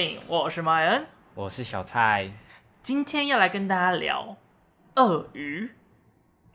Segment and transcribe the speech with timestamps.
[0.00, 2.30] 令，我是麦恩，我是小蔡，
[2.82, 4.34] 今天要来跟大家聊
[4.94, 5.72] 鳄鱼。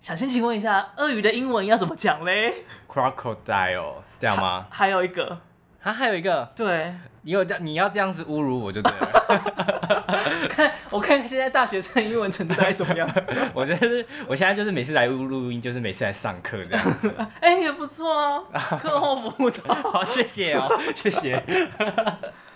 [0.01, 4.65] 想先请问一下，鳄鱼的英文要怎么讲嘞？Crocodile，这样吗？
[4.71, 5.39] 还有一个，
[5.83, 10.47] 啊，还有一个，对，你有这，你要这样子侮辱我就对了。
[10.49, 13.07] 看，我看看现在大学生英文程度还怎么样？
[13.53, 17.13] 我觉得是，我现在就是每次来录录音，就是每次来上课这样子。
[17.41, 19.75] 哎、欸，也不错啊，课后辅导。
[19.75, 21.43] 好，谢谢哦，谢谢。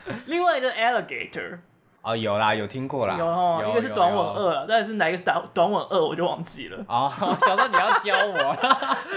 [0.27, 1.59] 另外一个 alligator
[2.02, 6.85] 哦，有啦，有听过啦，有哦，一个是短吻鳄啦，但是哪一个是短短吻鳄我就忘记了。
[6.88, 8.52] 哦， 小时候你要教我。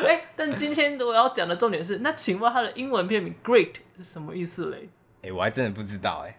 [0.04, 4.88] 哎、欸，但今天我要讲的重点是，那请问它的英文片名 great 是什么意思嘞？
[5.18, 6.36] 哎、欸，我还真的不知道哎。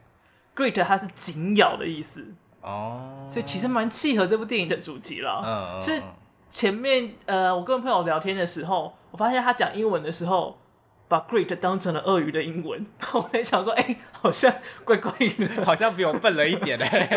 [0.53, 2.25] great 它是紧咬的意思
[2.61, 5.41] 哦，所以其实蛮契合这部电影的主题啦。
[5.45, 6.01] 嗯，是
[6.49, 10.57] 前面呃，我跟朋友聊天的时候，我发现他讲英文的时候。
[11.13, 12.83] 把 great 当成了鳄鱼的英文，
[13.13, 14.51] 我在想说，哎、欸，好像
[14.83, 17.07] 怪怪的，好像比我笨了一点哎，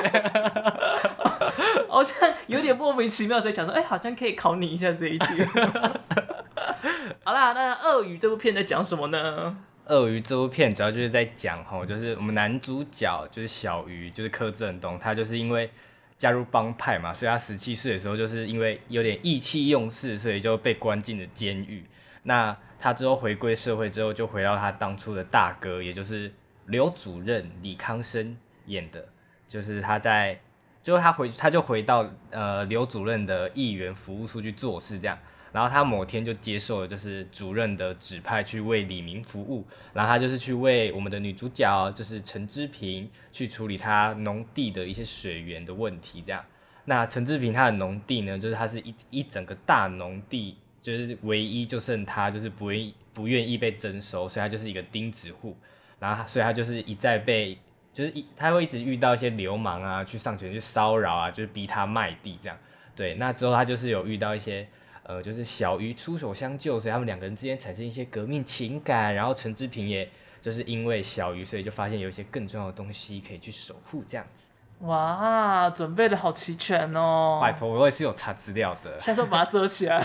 [1.89, 5.43] 好像有点莫名其妙，所以想说，哎、欸，好像可以考你一下这一句。
[7.25, 9.57] 好啦，那鳄鱼这部片在讲什么呢？
[9.89, 15.71] 鳄鱼这部片主要就是在讲吼，就是我们男主角就是小鱼，就是柯震东，他就是因为
[16.19, 21.83] 加入帮派嘛，所以他十七岁的时候就是因为有点意气用事，所以就被关进了监狱。
[22.25, 26.33] 那他之后回归社会之后，就回到他当初的大哥，也就是
[26.67, 29.09] 刘主任李康生演的，
[29.49, 30.39] 就是他在，
[30.83, 35.19] 就是他回，他就回到呃刘主任的议员服务处去做事这样，
[35.53, 46.45] 然后他某天就接受了就是主任的指派去为李明服务，然后他就是去为我们的女主角就是陈志平去处理他农地的一些水源的问题这样，
[46.85, 50.59] 那陈志平他的农地呢，就是他是一一整个大农地。
[50.87, 55.57] 就是唯一就剩他，就是不愿意不愿意被征收，所以他就是一个钉子户。
[55.99, 57.59] 然后，所以他就是一再被，
[57.93, 62.57] 就是一他会一直遇到一些流氓啊，去上前去骚扰啊，就是逼他卖地这样。
[62.95, 64.65] 对，那之后他就是有遇到一些，
[65.03, 69.13] 呃，就是小鱼出手相救，所以他们两个人之间产生一些革命情感。
[69.13, 70.09] 然后陈志平也
[70.41, 74.46] 就是因为小鱼，所以就发现有一些更重要的东西可以去守护这样子。
[74.81, 77.39] 哇，准备的好齐全哦！
[77.41, 79.01] 拜托，我也是有查资料的。
[79.01, 79.99] 下次我把它遮起来，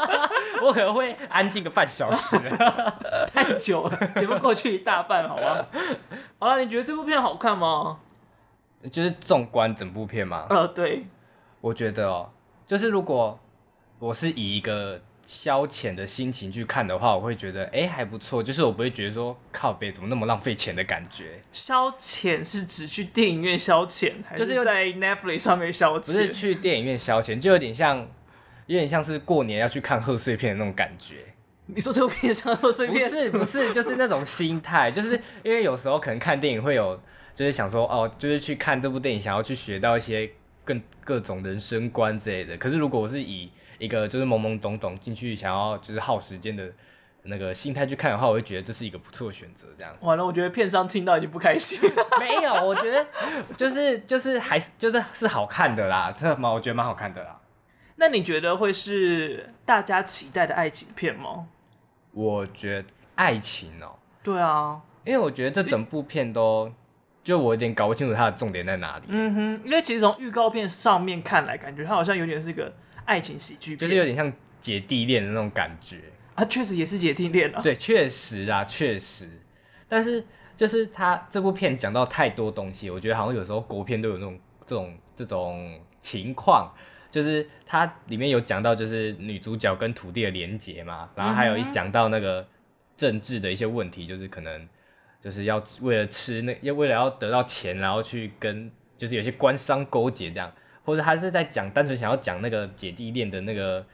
[0.62, 2.38] 我可能会安静个半小时，
[3.32, 5.66] 太久了，节目过去一大半，好吗？
[6.38, 7.98] 好了，你觉得这部片好看吗？
[8.90, 10.46] 就是纵观整部片吗？
[10.48, 11.04] 呃，对，
[11.60, 12.30] 我觉得哦，
[12.66, 13.38] 就是如果
[13.98, 15.00] 我是以一个。
[15.26, 21.40] 消遣的心情去看的话，我会觉得哎、欸、还不错，就是我不会觉得说靠北怎么那么浪费钱的感觉。
[21.52, 26.06] 消遣是指去电影院消遣，还是在 Netflix 上面消遣？
[26.06, 27.98] 不是去电影院消遣，就有点像，
[28.66, 31.16] 有点像是过年要去看贺岁片的那种感觉。
[31.66, 33.10] 你说这部片像贺岁片？
[33.10, 36.96] 不是不是，就是那种心态，就是因为有时候可能看电影会有，
[37.34, 40.30] 就是想说哦，就是去看这部电影，想要去学到一些
[40.64, 42.56] 更各种人生观之类的。
[42.56, 46.72] 可是如果我是以一个就是懵懵懂懂进去想要就是耗时间的
[47.24, 49.66] 那个心态去看的话，我会觉得这是一个不错的选择。
[49.76, 51.78] 这样完了，我觉得片商听到已经不开心。
[52.20, 53.04] 没有，我觉得
[53.56, 57.40] 就是就是还是就是是好看的啦，这蛮我觉得蛮好看的啦。
[57.96, 61.48] 那你觉得会是大家期待的爱情片吗？
[62.12, 66.72] 我觉得爱情哦、喔，对啊，因为我觉得这整部片都
[67.24, 69.04] 就我有点搞不清楚它的重点在哪里。
[69.08, 72.72] 嗯哼，因为其实从预告片上面看来，感觉它好像有点是一个。
[73.06, 76.00] 爱情喜剧就是有点像姐弟恋的那种感觉
[76.34, 77.62] 啊，确实也是姐弟恋啊。
[77.62, 79.26] 对，确实啊，确实。
[79.88, 80.22] 但是
[80.56, 86.70] 就是他这部片讲到太多东西，我觉得好像有时候国片都有那种这种这种情况，
[87.10, 92.46] 就是它里面有讲到就是女主角跟土地的连结嘛，然后还有一讲到那个
[92.96, 94.68] 政治的一些问题，就是可能
[95.20, 100.52] 就是要为了吃那要为了要得到钱，然后去跟就是有些官商勾结这样。
[100.86, 103.84] 或者他是在讲单纯想要讲那个姐弟恋的那个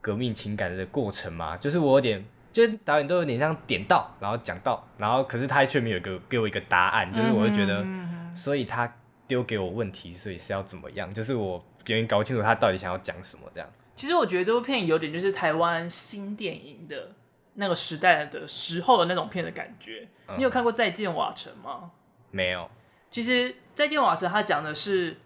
[0.00, 1.56] 革命情感的过程嘛？
[1.56, 7.84] 就是我有点，就是导演都有点像点到，然后讲到，然后可是他却没有一个给我一个答案，就是我就觉得，
[8.32, 8.90] 所以他
[9.26, 11.12] 丢给我问题，所以是要怎么样？
[11.12, 11.54] 就是我
[11.86, 13.68] 有点搞不清楚他到底想要讲什么这样。
[13.96, 17.10] 其实我觉得这部片有点就是台湾新电影的
[17.54, 20.06] 那个时代的时候的那种片的感觉。
[20.36, 21.90] 你有看过《再见瓦城》吗？
[22.30, 22.70] 没有。
[23.10, 25.16] 其实《再见瓦城》他讲的是。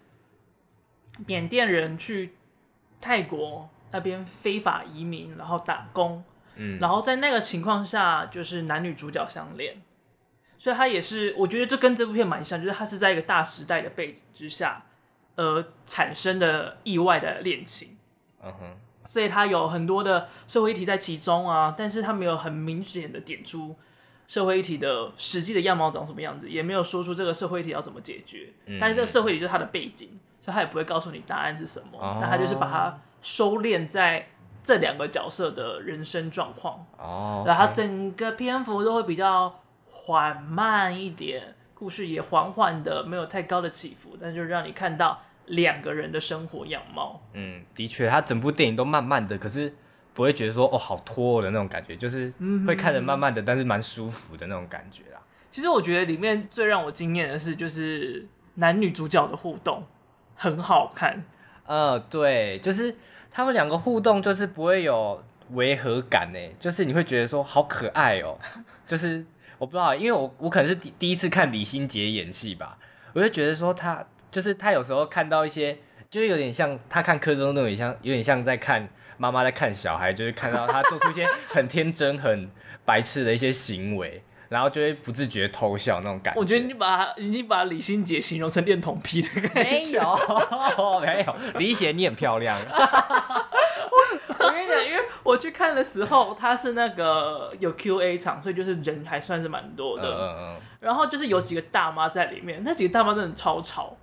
[1.27, 2.33] 缅甸人去
[3.01, 6.23] 泰国那边非法移民，然后打工，
[6.55, 9.81] 嗯，然后在那个情况下，就是男女主角相恋，
[10.57, 14.85] 所以他也是，我觉得这跟这部片蛮像，就是他是在一个大时代的背景之下，
[15.35, 17.97] 而产生的意外的恋情，
[18.43, 23.75] 嗯哼，所以他有很多的社会议题在其中啊，但是他没有很明显的点出
[24.27, 28.53] 社会议题的实际的样貌长什么样子，也没有说出这个社会议题要怎么解决。
[28.65, 31.99] 嗯、但是这个社会议题就是它的背景，所以他也不会告诉你答案是什么。
[31.99, 34.27] 哦、但他就是把它收敛在
[34.63, 36.85] 这两个角色的人生状况。
[36.97, 47.21] 哦，然后他整个篇幅都会比较缓慢一点，故事也缓缓的，没有太高的起伏，但就让你看到两个人的生活样貌。
[47.33, 49.73] 嗯，的确，他整部电影都慢慢的，可是。
[50.11, 52.33] 不会觉得说哦好拖的那种感觉，就是
[52.67, 55.19] 会看着慢慢的，嗯、但是蛮舒服的那种感觉啦。
[55.49, 59.81] 其实我觉得里面最让我惊艳的是，就是男女主角的互动
[60.39, 61.21] 很好看。
[61.65, 62.95] 呃，对，就是
[63.29, 65.21] 他们两个互动就是不会有
[65.51, 68.39] 违和感呢，就是你会觉得说好可爱哦。
[68.87, 69.25] 就是
[69.57, 72.77] 我不知道，因为我我可能是第第一次看李心洁演戏吧，
[73.11, 74.01] 我就觉得说他
[74.31, 75.77] 就是他有时候看到一些，
[76.09, 78.87] 就是有点像他看柯震东，有点像有点像在看。
[79.21, 82.49] 妈妈在看小孩，就是看到他做出一些很天真、很
[82.85, 86.39] 白痴的一些行为，然后就会不自觉偷笑那种感觉。
[86.39, 89.63] 我觉得你把你把李心洁形容成恋童癖的感觉。
[89.63, 90.19] 没有，
[90.99, 92.59] 没有，李姐你很漂亮。
[94.39, 100.03] 我跟你讲，因为我去看的时候，他是那个有 Q&A 场，所以就是人还算是蛮多的。
[100.03, 100.57] 嗯嗯。
[100.79, 103.95] 然后就是有几个大妈在里面，那几个大妈真的超吵。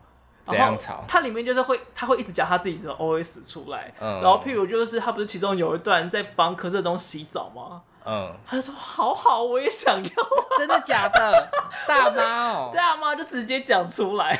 [0.46, 1.02] 怎样吵？
[1.08, 3.92] 它里面就是会，他会一直讲他自己的 OS 出来。
[3.98, 4.20] 嗯。
[4.22, 7.82] 然后譬如就是他不是其中有一段在帮柯震东洗澡吗？
[8.06, 8.32] 嗯。
[8.46, 10.10] 他就说：“好好，我也想要。
[10.58, 11.48] ”真的假的？
[11.86, 12.70] 大妈哦。
[12.74, 14.38] 大妈就直接讲出来。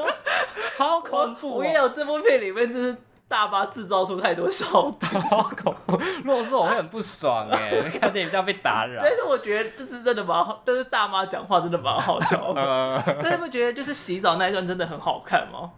[0.76, 1.56] 好恐怖！
[1.56, 2.96] 我也有这部片里面真是。
[3.30, 4.66] 大妈制造出太多笑
[4.98, 5.96] 点，好恐怖！
[6.24, 9.00] 如果是我会很不爽哎，看电影这样被打扰。
[9.00, 13.00] 但是我觉得就是真的蛮好，但是大妈讲话真的蛮好笑的。
[13.22, 15.70] 但是不觉得就是洗澡那一段真的很好看吗？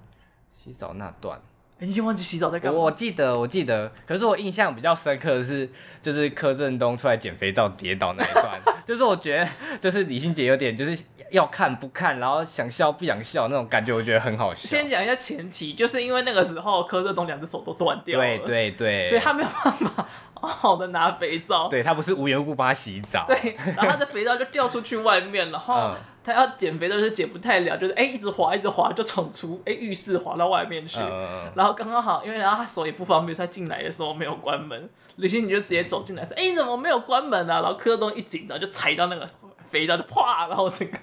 [0.54, 1.38] 洗澡那段。
[1.82, 2.78] 你已经忘记洗澡在干嘛？
[2.78, 5.68] 我记得，我记得，可是我印象比较深刻的是，
[6.00, 14.68] 就是柯震东出来捡肥皂跌倒那一段， 就是我觉得，就是李心洁有点就是要看不看，然后想笑不想笑那种感觉，我觉得很好笑。
[14.68, 25.74] 先讲一下前提，就是因为那个时候柯震东两只手都断掉了，对对对，所以他没有办法好好的拿肥皂，对他不是无缘无故帮他洗澡，对，然后他的肥皂就掉出去外面，然后。
[25.74, 37.60] 嗯他要减肥的时候减不太了，就是哎、欸、一直滑一直滑就从出哎、欸、浴室滑到外面去，呃、然后刚刚好，因为然后他手也不方便，所以他进来的时候没有关门，李欣你就直接走进来说哎、欸、你怎么没有关门啊？
[37.60, 39.28] 然后柯东一紧张就踩到那个
[39.66, 40.98] 肥皂就啪，然后整个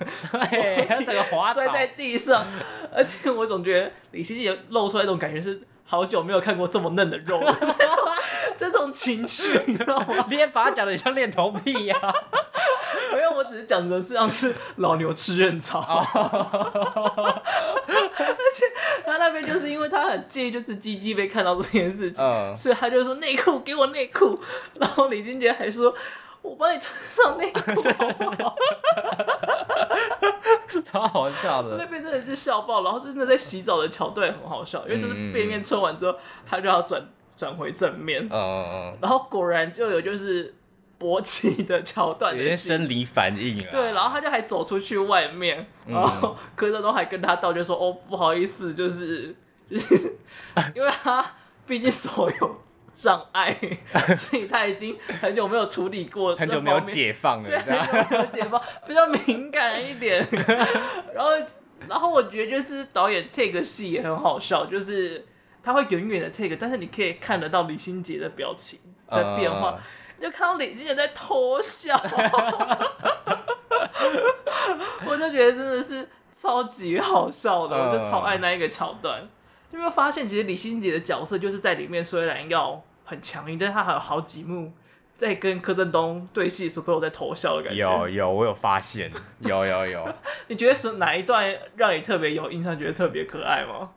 [0.49, 2.45] 对，他整个滑摔在地上，
[2.95, 7.51] 而且我总觉得李欣也露出来一种感觉是好久没有看过这么嫩的肉了，
[8.59, 10.25] 这种情绪 你知道吗？
[10.29, 11.95] 你也把他讲的像恋童癖呀。
[13.13, 16.03] 因为我只是讲的是像是老牛吃嫩草， 而
[17.87, 18.65] 且
[19.05, 24.39] 他那边就是因为他很介意，就是鸡鸡被看到这件事情，嗯、所以他就说内裤给我内裤，
[24.75, 25.93] 然后李金杰还说
[26.41, 28.55] 我帮你穿上内裤好不好？
[30.91, 36.17] 超好笑的，那边真的是笑爆，然后真的在洗澡的桥段也很好笑，因为就是背面穿完之后，
[36.47, 37.01] 他就要转
[37.39, 40.53] 转回正面，嗯、然后果然就有就是。
[40.99, 43.67] 勃起的桥段，有些生理反应啊。
[43.71, 49.33] 对，然后他就还走出去外面，嗯、然后柯震东还跟他道歉说：“哦，不好意思，就是
[49.71, 50.17] 就是，
[50.75, 51.25] 因为他
[51.65, 52.61] 毕竟手有
[52.93, 53.57] 障碍，
[54.13, 60.27] 所以他已经很久没有处理过，很久没有解放了，对，很久没有解放，比较敏感一点。
[61.15, 61.31] 然后，
[61.87, 65.25] 然后我觉得就是导演 take 戏也很好笑，就是
[65.61, 69.79] 他会远远的 take，但是你可以看得到李心洁的表情的变化。
[70.17, 71.95] 你”就看到李心洁在偷笑，
[75.05, 79.27] 我就觉得真的是超级好笑的，我就超爱那一个桥段。
[79.71, 84.73] 就没有发现，其实李心洁的角色就是在里面，虽然要很强硬，但是他还有好几幕
[85.15, 87.79] 在跟柯震东对戏的时候都有在偷笑的感觉。
[87.79, 90.09] 有有，我有发现，有有有。
[90.47, 93.91] 你觉得是哪一段让你特别有印象，觉得特别可爱吗？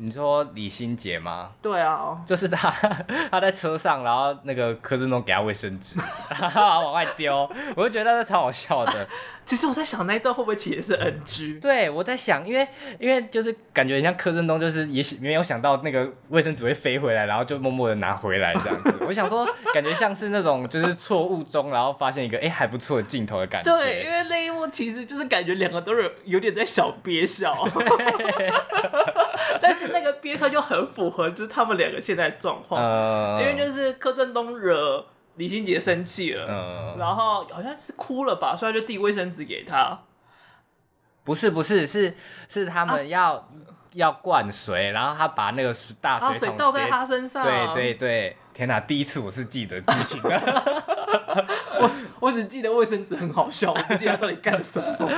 [0.00, 1.50] 你说李心洁吗？
[1.60, 2.70] 对啊，就是他，
[3.32, 5.98] 他在车上，然后那个柯震东给他卫生纸，
[6.40, 9.08] 然 后往外丢，我就觉得那超好笑的。
[9.44, 11.58] 其实我在想那一段会不会其实是 NG？
[11.58, 12.68] 对，我在想，因为
[13.00, 19.04] 因为就是感觉像柯震东，就是也没有想到那个卫生纸会飞回来，然后就默默的拿回来这样子。
[19.06, 23.74] 我想说，感觉像是那种就是错误中，然后发现一个哎、欸、还不错的镜头的感觉。
[23.74, 28.52] 对，因为那一幕其实就是感觉两个都是有点在小憋笑，对
[29.60, 35.04] 但是那个憋笑就很符合就是他们两个现在状况，呃、因为就是柯震东惹。
[35.36, 39.96] 李心洁生气了，嗯、然后好像是哭了吧，所以就递卫生纸给他。
[41.22, 42.12] 不是不是是
[42.48, 43.44] 是他们要、啊、
[43.92, 47.40] 要灌水，然后他把那个大水水倒在他身上。
[47.44, 48.80] 对对对，天哪！
[48.80, 50.74] 第一次我是记得剧情的，
[51.78, 55.08] 我我只记得卫生纸很好笑，我不记得他到底干什么，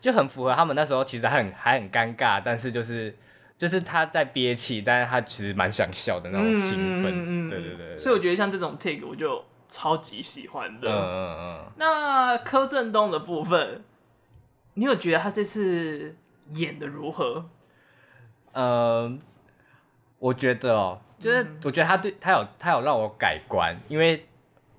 [0.00, 3.14] 就很符合他们那时候其实还很还很尴尬，但是就是
[3.58, 7.98] 就是他在憋气，但是他其实蛮想笑的那种气氛，嗯嗯、对，对对对。
[7.98, 10.88] 所以我觉得像这种 take 我就超级喜欢的。
[10.88, 11.72] 嗯嗯嗯。
[11.76, 13.84] 那柯震东的部分，
[14.74, 16.16] 你有觉得他这次？
[16.54, 17.48] 演的如何？
[18.50, 19.16] 呃，
[20.18, 24.26] 我觉得哦，就是我觉得他对他有他有让我改观，因为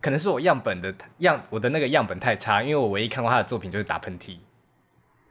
[0.02, 4.36] 可能是我样本的样我的那个样本太差，因为我唯一看过他的作品就是打喷嚏，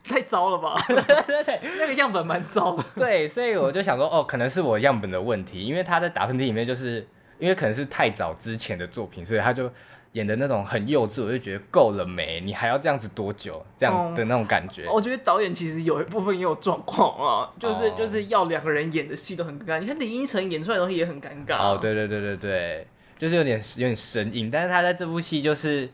[0.09, 1.61] 太糟了吧 对？
[1.79, 2.85] 那个样本蛮糟的。
[2.97, 7.07] 对，所以我就想说，哦，可能是我样本的问题，因为他在打喷嚏里面，就是
[7.39, 9.71] 因为可能是太早之前的作品，所以他就。
[10.15, 12.41] 演的那种很幼稚，我就觉得够了没？
[12.41, 13.65] 你还要这样子多久？
[13.79, 14.83] 这样的那种感觉。
[14.87, 19.79] 嗯、我觉得导演其实有一部分也有状况啊，就是、哦、就是要两个人演的戏都很尴尬。
[19.79, 21.59] 你看林依晨演出来的东西也很尴尬。
[21.59, 25.89] 哦，对对对对对，就是有点有点生硬，但是他在这部戏就是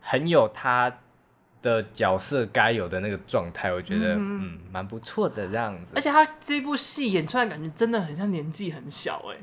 [0.00, 1.00] 很有他
[1.64, 5.94] 的角色该有的那个状态，我觉得嗯蛮、嗯、不错的这样子。
[5.96, 9.38] 而且他这部戏演出来感觉真的很像年纪很小哎。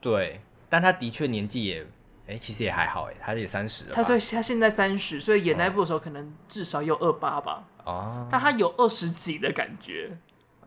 [0.00, 1.86] 对，但他的确年纪也。
[2.28, 3.90] 哎、欸，其实也还好哎，他也三十了。
[3.92, 7.62] 他对，他现在三十，所以演那部的时候可能至少有二八吧。
[7.84, 8.26] 哦。
[8.28, 10.10] 但他有二十几的感觉，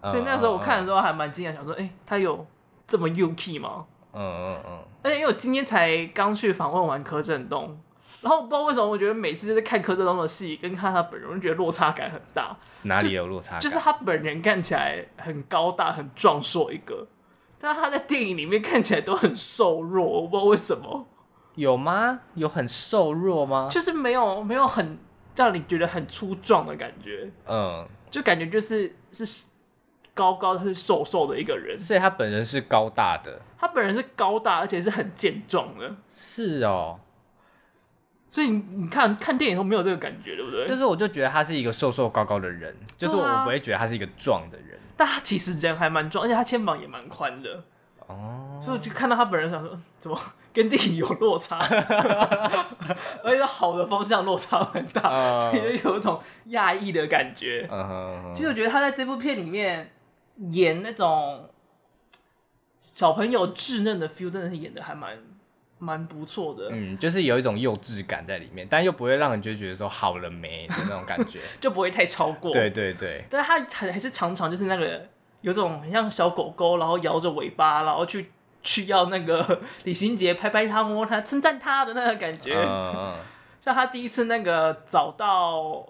[0.06, 2.48] 所以那时候我看的时候还蛮惊讶，想说，哎、欸，他有
[2.88, 3.86] 这么幼气吗？
[4.14, 4.80] 嗯嗯嗯。
[5.04, 7.78] 而且因为我今天才刚去访问完柯震东，
[8.22, 12.56] 然后不知道为什么，我觉得每次就是看柯震东的戏，跟看他本人，我就觉得落差感很大。
[12.84, 13.62] 哪里有落差感？
[13.62, 17.08] 就是他本人看起来很高大、很壮硕一个，
[17.58, 21.08] 但他在电影里面看起来都很瘦弱，我不知道为什么。
[21.56, 22.20] 有吗？
[22.36, 23.70] 有很瘦弱吗？
[23.72, 24.98] 就是没有，没有很
[25.36, 27.32] 让你觉得很粗壮的感觉。
[27.48, 29.46] 嗯，就感觉就是是
[30.14, 31.80] 高高的是瘦瘦的一个人。
[31.80, 33.42] 所以他本人是高大的。
[33.58, 35.96] 他本人是高大，而且是很健壮的。
[36.12, 37.00] 是哦。
[38.30, 40.68] 所以你你看看电影都没有这个感觉，对不对？
[40.68, 44.78] 就是我就觉得他是一个瘦瘦高高的人，就是我不会觉得他是一个壮的人。
[44.78, 47.64] 啊，但他其实人还蛮壮，而且他肩膀也蛮宽的。
[48.08, 48.62] 哦。
[48.64, 50.20] 所以我就看到他本人，想说怎么？
[50.52, 51.60] 跟电影有落差，
[53.24, 57.68] 而且好的方向落差很大，所有一种压抑的感觉。
[57.72, 58.34] Uh huh.
[58.34, 59.92] 其实我觉得他在这部片里面
[60.50, 61.48] 演那种
[62.82, 65.20] 小朋友稚嫩的 feel，真的是演的还蛮
[65.80, 66.68] 蛮不错的。
[66.72, 72.54] 嗯，就是有一种幼稚感在里面，但又不会让人就觉得说好了没的那种感觉， 就不会太超过。
[72.54, 75.08] 对对对，但是他还还是常常就是那个
[75.42, 78.30] 有种很像小狗狗，然后摇着尾巴，然后去。
[78.62, 83.16] 去要那个 李心洁拍拍他摸他称赞他的那个感觉，嗯、
[83.62, 85.86] 像他第一次那个找到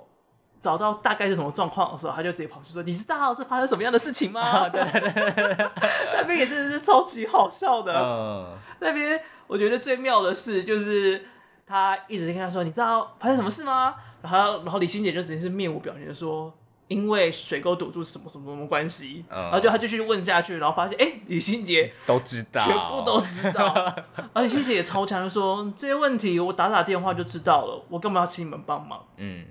[0.59, 5.69] 找到大概是什么状况的时候，他就直接跑去说：“你知道是发生什么样的事情吗？”啊、对对对对，
[6.15, 7.93] 那边也真的是超级好笑的。
[7.93, 11.25] 嗯、那边我觉得最妙的是，就是
[11.65, 16.53] 他一直跟他说：“你知道发生什么事吗？”然后然后李心姐就直接是面无表情的说。
[16.89, 23.95] 因为水沟堵住什么什么什么关系，嗯、然后就他就继续问下去，然后发现哎、欸，李心姐都知道，全部都知道，
[24.33, 29.05] 而李心姐也超强，就说这些问题我打打电话就知道了，我干嘛要请你们帮忙？
[29.17, 29.45] 嗯，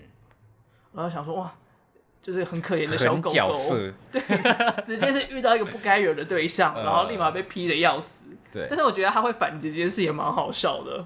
[0.92, 1.52] 然后想说哇，
[2.22, 3.32] 就是很可怜的小狗狗，
[4.10, 4.20] 对，
[4.84, 11.04] 直接是遇到一个不该惹的对象，然后立马被劈的要死，对，但是我觉得他会反击这件事也蛮好笑的。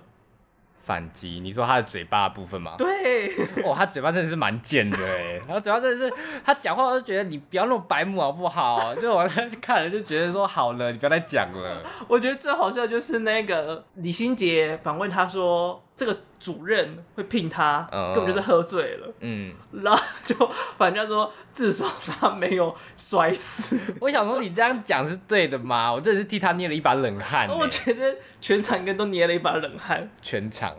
[0.84, 1.38] 反击？
[1.38, 2.74] 你说他的嘴巴的部分吗？
[2.76, 3.28] 对，
[3.64, 6.12] 哦，他嘴巴真的是蛮贱的哎，然后嘴巴真的是，
[6.44, 8.92] 他讲话我就觉得你不要那么白目好不好？
[8.96, 9.24] 就我
[9.62, 11.84] 看了就觉得说好了，你不要再讲了。
[12.08, 19.14] 我觉得最好笑就是那个李心洁反问他说，这个主任会聘他，根本就是喝醉了。
[19.20, 20.34] 嗯，然后就
[20.76, 23.80] 反正说至少他没有摔死。
[24.00, 25.92] 我想说你这样讲是对的吗？
[25.92, 27.48] 我真的是替他捏了一把冷汗。
[27.48, 30.10] 我觉得全场应该都捏了一把冷汗。
[30.20, 30.76] 全场，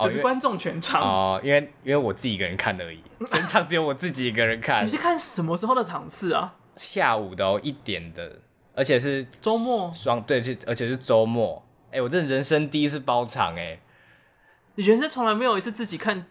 [0.00, 4.84] 就是观众全场哦，因为因为我自己一个人看而已，全场只有我自己一个人看。
[4.84, 6.56] 你是看什么时候的场次啊？
[6.74, 8.40] 下午的哦，一点的，
[8.74, 11.64] 而且是周末双对，是而且是周末。
[11.92, 13.78] 哎，我这人生第一次包场哎。
[14.74, 16.24] 你人生从来没有一次自己看，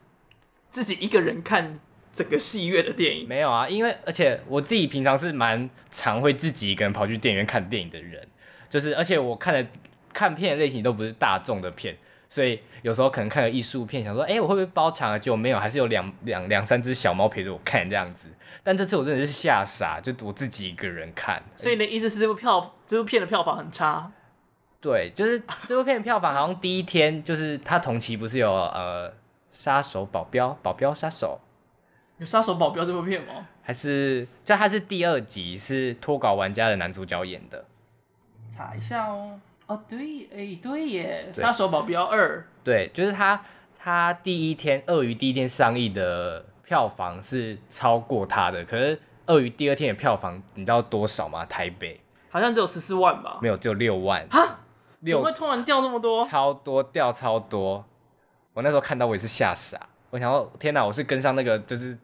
[0.70, 1.80] 自己一个人看
[2.12, 3.28] 整个戏院的电影？
[3.28, 8.28] 没有啊，因为而且我自己平常是蛮常会自己一个人跑去电影院看电影的人，
[8.70, 9.66] 就是而且我看的
[10.12, 11.96] 看片的类型都不是大众的片，
[12.30, 15.20] 所以有时候可能看个艺术片，想说，哎，我会不会包场啊？
[15.20, 18.28] 结果没有，还是有两两两三只小猫陪着我看这样子。
[18.64, 21.42] 但这次我真的是吓傻，就我自己一个人看。
[21.56, 24.12] 所以你的意思是这部票这部片的票房很差？
[24.82, 29.14] 对，就是这部片的票房好像第一天就是他同期不是有呃
[29.52, 31.40] 杀手保镖保镖杀手，
[32.18, 33.46] 有杀手保镖这部片吗？
[33.62, 37.64] 还是就他是第二集，是脱稿玩家的男主角演的。
[38.50, 39.40] 查一下哦。
[39.68, 42.40] 哦，对，哎，对耶，《杀手保镖二》。
[42.64, 43.42] 对，就是他，
[43.80, 51.46] 他第一天鳄鱼第一天上映的票房是超过他的，可是鳄鱼第二天的票房你知道多少吗？
[51.46, 53.40] 台北好像只有十四万吧？
[53.42, 54.28] 没有，只有六万。
[54.30, 54.58] 哈？
[55.10, 56.26] 怎么会突然掉这么多？
[56.28, 57.84] 超多，掉超多。
[58.54, 59.80] 我那时候看到我也是吓傻，
[60.10, 61.98] 我想说天哪，我是跟上那个就是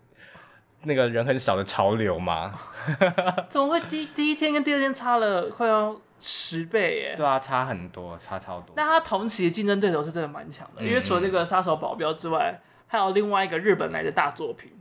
[0.84, 2.58] 那个人很少的潮流吗？
[3.50, 7.16] 怎么会第第一天跟第二天差了快要十倍耶？
[7.18, 8.74] 对啊，差很多，差超多。
[8.76, 14.72] 但他同期的竞争对手是真的蛮强的，因为除了这个杀手保镖之外，还有另外一个日本来的大作品。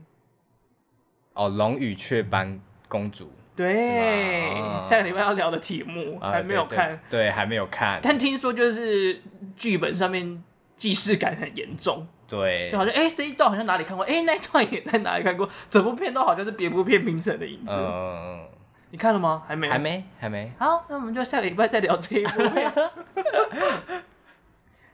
[1.35, 3.31] 哦，龙与雀斑公主。
[3.57, 7.99] 对，哦、下个礼拜要聊的题目、哦、还没有看，对，对，对，还没有看。
[8.03, 9.23] 但听说就是
[9.57, 10.45] 剧本上面
[10.77, 17.73] 既视感很严重，对，就好像哎、欸、这一段好像哪里看过，哎、欸、那一段也在哪里看过， 整部片都好像是别部片名成的影子。
[17.73, 18.47] 嗯，
[18.91, 19.43] 你看了吗？
[19.49, 20.53] 还没，还没，还没。
[20.59, 22.73] 好，那我们就下个礼拜再聊这一部片。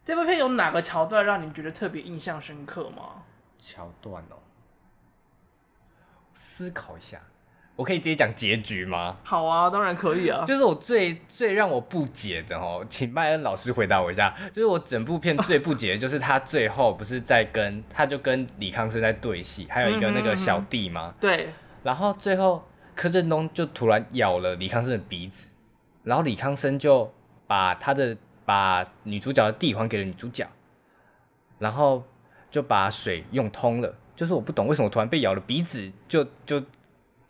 [0.04, 3.22] 这部片有哪个桥段让你觉得特别印象深刻吗？
[3.58, 4.38] 桥段哦，
[6.34, 7.20] 思考一下。
[7.74, 9.16] 我可以直接讲结局吗？
[9.24, 10.44] 好啊，当然可以啊。
[10.44, 14.36] 就是我最最让我不解的哦，请麦恩老师回答我一下。
[14.52, 21.14] 就是我整部片最不解的就是他最后不是在跟他就跟李康生在对戏，还有一个那个小弟吗？
[21.18, 21.48] 对。
[21.82, 22.62] 然后最后
[22.94, 25.48] 柯震东就突然咬了李康生的鼻子，
[26.04, 27.10] 然后李康生就
[27.46, 28.14] 把他的
[28.44, 30.46] 把女主角的地还给了女主角，
[31.58, 32.04] 然后
[32.50, 33.94] 就把水用通了。
[34.14, 36.62] 就是我不懂为什么突然被咬了鼻子就就。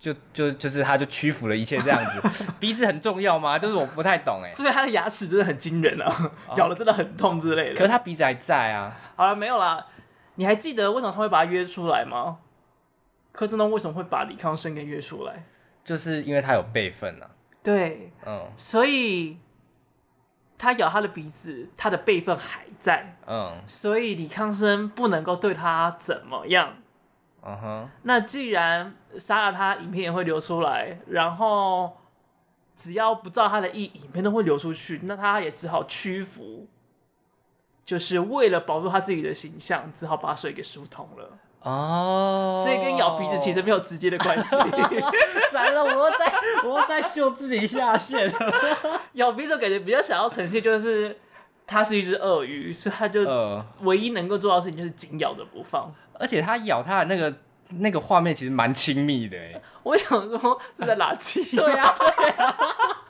[0.03, 3.57] 就就就是他就屈服了一切这样子， 鼻子很重要吗？
[3.57, 6.13] 就是我不太懂哎，所以他的牙齿真的很惊人啊，
[6.49, 7.77] 哦、 咬了真的很痛之类的。
[7.77, 8.93] 可是他鼻子还在啊。
[9.15, 9.87] 好了，没有啦。
[10.35, 12.39] 你还记得为什么他会把他约出来吗？
[13.31, 15.45] 柯震东为什么会把李康生给约出来？
[15.85, 17.31] 就是因为他有辈分啊。
[17.63, 19.39] 对，嗯，所以
[20.59, 26.75] 他咬他的鼻子，他的辈分还在，嗯，所以李康生不能够对他怎么样。
[27.45, 31.97] 嗯哼，那既然杀了他，影片也会流出来，然后
[32.77, 36.69] 只要不照他的意，影片都会流出去，那他也只好屈服，
[37.85, 41.31] 就是为了保住他自己的形象，只好把水给疏通了。
[41.63, 44.55] 哦，所以跟咬鼻子其实没有直接的关系。
[45.53, 46.33] 完了，我在
[46.65, 48.33] 我在秀自己下限。
[49.15, 51.19] 咬鼻子感觉比较想要呈现就是。
[51.73, 53.25] 它是一只鳄鱼，所以它就
[53.81, 55.91] 唯一能够做到的事情就是紧咬着不放。
[56.21, 57.35] 而且它咬它的那个
[57.79, 59.61] 那个画面其实蛮亲密的哎。
[59.83, 61.43] 我想说是在拉气。
[61.57, 63.02] 对呀、啊，对呀、啊。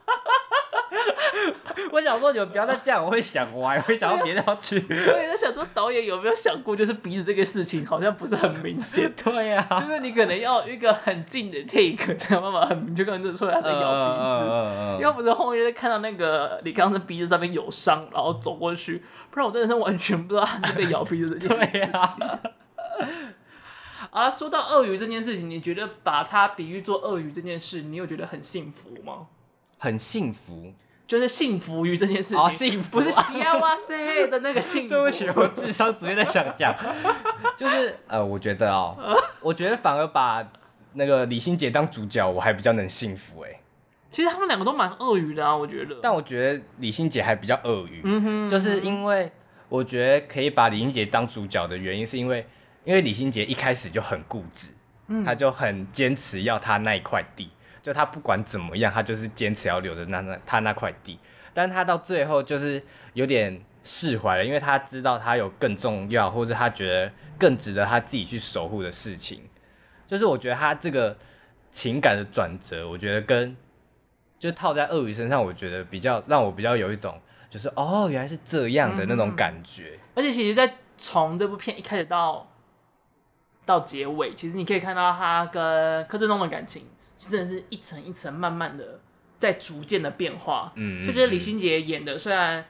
[1.91, 4.79] 我想说你们不要再这样，我会想歪， 我会想到别的要去。
[4.89, 9.11] 我也在想说导演有没有想过，就是鼻子这个事情好像不是很明显。
[9.25, 14.51] 对呀、啊，就是你可能要一个很近的 take 才有办法很明确看得出来他在咬鼻子。
[14.53, 22.29] Uh, 要不是后面看到那个李刚的鼻子上面有伤，然后走过去，不然我真的是完全不知道他是被咬鼻子这件事情。
[24.11, 29.29] 啊，说到鳄鱼这件事情，你觉得把它比喻做鳄鱼这件事，你有觉得很幸福吗？
[29.79, 30.75] 很幸福。
[31.07, 34.89] 就是幸福于这件事情，哦、幸福不是西啊哇塞的那个幸福。
[34.89, 36.75] 对不起，我智商直接在想讲，
[37.57, 38.97] 就是呃，我觉得哦，
[39.43, 40.47] 我觉得反而把
[40.95, 43.61] 那个李心洁当主角，我还比较能幸福哎。
[44.11, 45.97] 其实他们两个都蛮鳄鱼的啊，我觉得。
[46.03, 49.31] 但我觉得李心洁还比较鳄鱼，嗯哼，就是因为
[49.69, 52.47] 我觉得可以把李心洁当主角的原因，是因为
[52.85, 54.71] 因为李心洁一开始就很固执，
[55.09, 57.49] 嗯，他就很坚持要他那一块地。
[57.83, 61.19] 就他不管怎么样，他就是坚持要留着那那他那块地，
[61.53, 62.81] 但他到最后就是
[63.15, 69.43] 有点释怀了，因为他知道他有更重要，或者他觉得更值得他自己去守护的事情。
[70.07, 71.17] 就是我觉得他这个
[71.73, 73.57] 情感的转折，我觉得跟
[74.39, 79.99] 就套在鳄鱼身上，我觉得比较让我比较有一种就是哦，原来是这样的那种感觉。
[79.99, 82.47] 嗯，而且其实，在从这部片一开始到
[83.65, 86.87] 到结尾，其实你可以看到他跟柯震东的感情。
[87.17, 89.01] 真的是一层一层慢慢的
[89.39, 92.65] 在逐渐的变化，嗯，就觉得李心洁演的虽然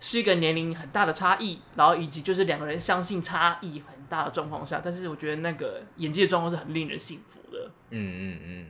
[0.00, 7.98] 是一个年龄很大的差异，然后以及就是两个人相信差异很大的状况下，但是我觉得那个演技的状况是很令人信服的，嗯
[8.34, 8.66] 嗯嗯。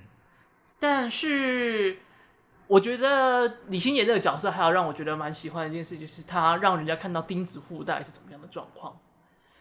[0.78, 1.98] 但是
[2.66, 8.98] 我觉得李心洁这个角色还有让我觉得蛮喜欢的一件事，就是他让人家看到钉子户大概是怎么样的状况，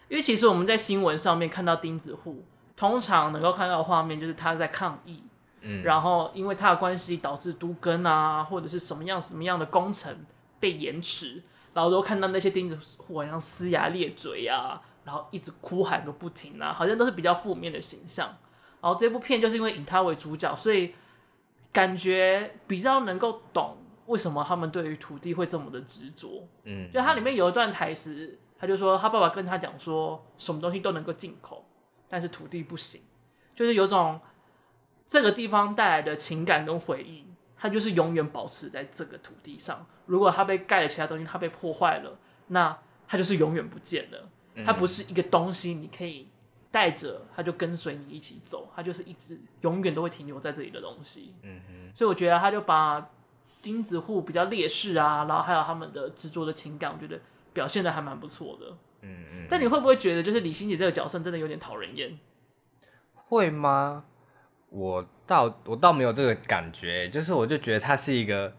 [0.09, 5.23] 因为其实我们在新闻上面看到钉子户，通常能够看到的画面就是他在抗议。
[5.83, 10.15] 然后因为他的关系导致都更啊，或者是什么样什么样的工程
[10.59, 11.41] 被延迟，
[11.73, 18.27] 然后都看到那些钉子户好像撕牙裂嘴啊，然后一直哭喊个不停啊，好像都是比较负面的形象。
[18.81, 20.93] 然后这部片就是因为以他为主角，所以
[21.71, 26.47] 感觉比较能够懂为什么他们对于土地会这么的执着。
[26.63, 31.65] 嗯，就它里面有一段台词，他就说他爸爸跟他讲说，什么东西都能够进口，
[32.07, 33.01] 但是土地不行，
[33.55, 34.19] 就是有种
[35.07, 37.25] 这个地方带来的情感跟回忆，
[37.57, 39.85] 它就是永远保持在这个土地上。
[40.05, 44.29] 如果它被盖了其他东西，它被破坏了，那它就是永远不见了。
[44.65, 46.27] 它不是一个东西，你可以。
[46.71, 51.33] 带着它就跟随你一起走，它就是一直永远都会停留在这里的东西。
[51.41, 53.11] 嗯哼，所以我觉得他就把
[53.61, 57.17] 金子户比较劣势啊，然后还有他们的执着的情感，我觉得
[57.53, 58.77] 表现的还蛮不错的。
[59.03, 59.47] 嗯嗯。
[59.49, 62.19] 但你会不会觉得，就是李心洁这个角色真的有点讨人厌？
[63.13, 64.03] 会吗？
[64.75, 68.53] 我倒我倒没有这个感觉，就是我就觉得他是一个，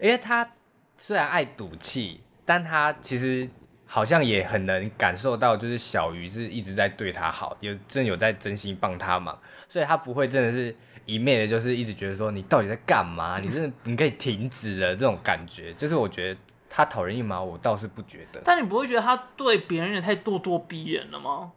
[0.00, 0.48] 因为他
[0.96, 3.48] 虽然爱赌气，但他其实。
[3.90, 10.76] 好像也很能感受到，就是小鱼是一直在对他好，有真有在真心帮他忙，所以他不会真的是
[11.06, 13.38] 一昧的，就是一直觉得说你到底在干嘛？
[13.40, 17.40] 你真的你可以停止了这种感觉，就是我觉得他讨人厌吗？
[17.40, 18.42] 我倒是不觉得。
[18.44, 21.50] 但你不会觉得他对别人也太咄咄逼人了吗？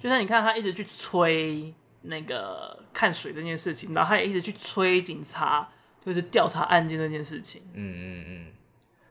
[0.00, 5.68] 就像你看他一直去催那个看水这件事情，然后他也一直去催警察，
[6.04, 7.62] 就是调查案件这件事情。
[7.74, 8.52] 嗯嗯嗯。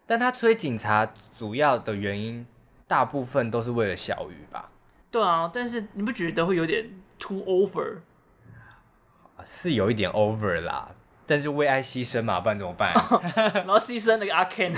[0.05, 2.45] 但他催警察主要的原因。
[2.87, 4.69] 大部分都是为了小雨吧？
[5.09, 7.99] 对啊，但是你不觉得会有点 too over？
[9.45, 10.89] 是有一点 over 啦，
[11.25, 12.93] 但是为爱牺牲嘛，不然怎么办？
[13.63, 14.73] 然后牺牲那个阿 Ken，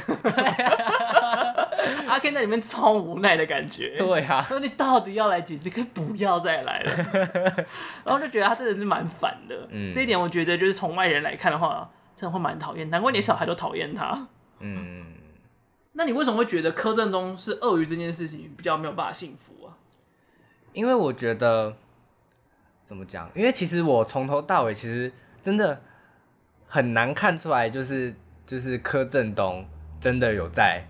[2.13, 3.95] 阿 Ken 在里面超无奈的感觉。
[3.97, 5.69] 对啊，说你到底要来几次？
[5.69, 6.93] 可以不要再来了。
[8.05, 9.67] 然后就觉得他真的是蛮烦的。
[9.71, 12.89] 嗯，这一点我觉得就是从外人来看的话，真的会蛮讨厌。
[12.89, 14.27] 难怪连小孩都讨厌他。
[14.59, 15.05] 嗯。
[15.93, 19.77] 那你为什么会觉得柯震东是鳄鱼这件事情比较没有办法幸福啊？
[20.73, 21.75] 因为我觉得
[22.87, 23.29] 怎么讲？
[23.35, 25.11] 因为其实我从头到尾其实
[25.43, 25.81] 真的
[26.67, 29.63] 很难看出来，就是就是柯震东
[29.99, 30.83] 真的有在，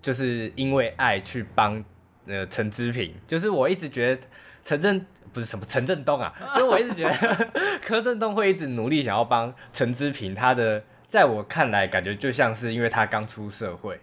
[0.00, 1.82] 就是因为爱去帮
[2.26, 3.14] 呃陈之平。
[3.26, 4.22] 就是我一直觉得
[4.62, 7.48] 陈振不是什么陈振东啊， 就我一直觉得
[7.82, 10.34] 柯震东会一直努力想要帮陈之平。
[10.34, 14.00] 他的在我看来，感觉就像是因为他刚出社会。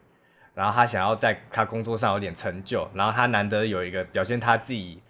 [0.53, 5.01] 然后他想要在他工作上有点成就，然后他难得有一个表现他自己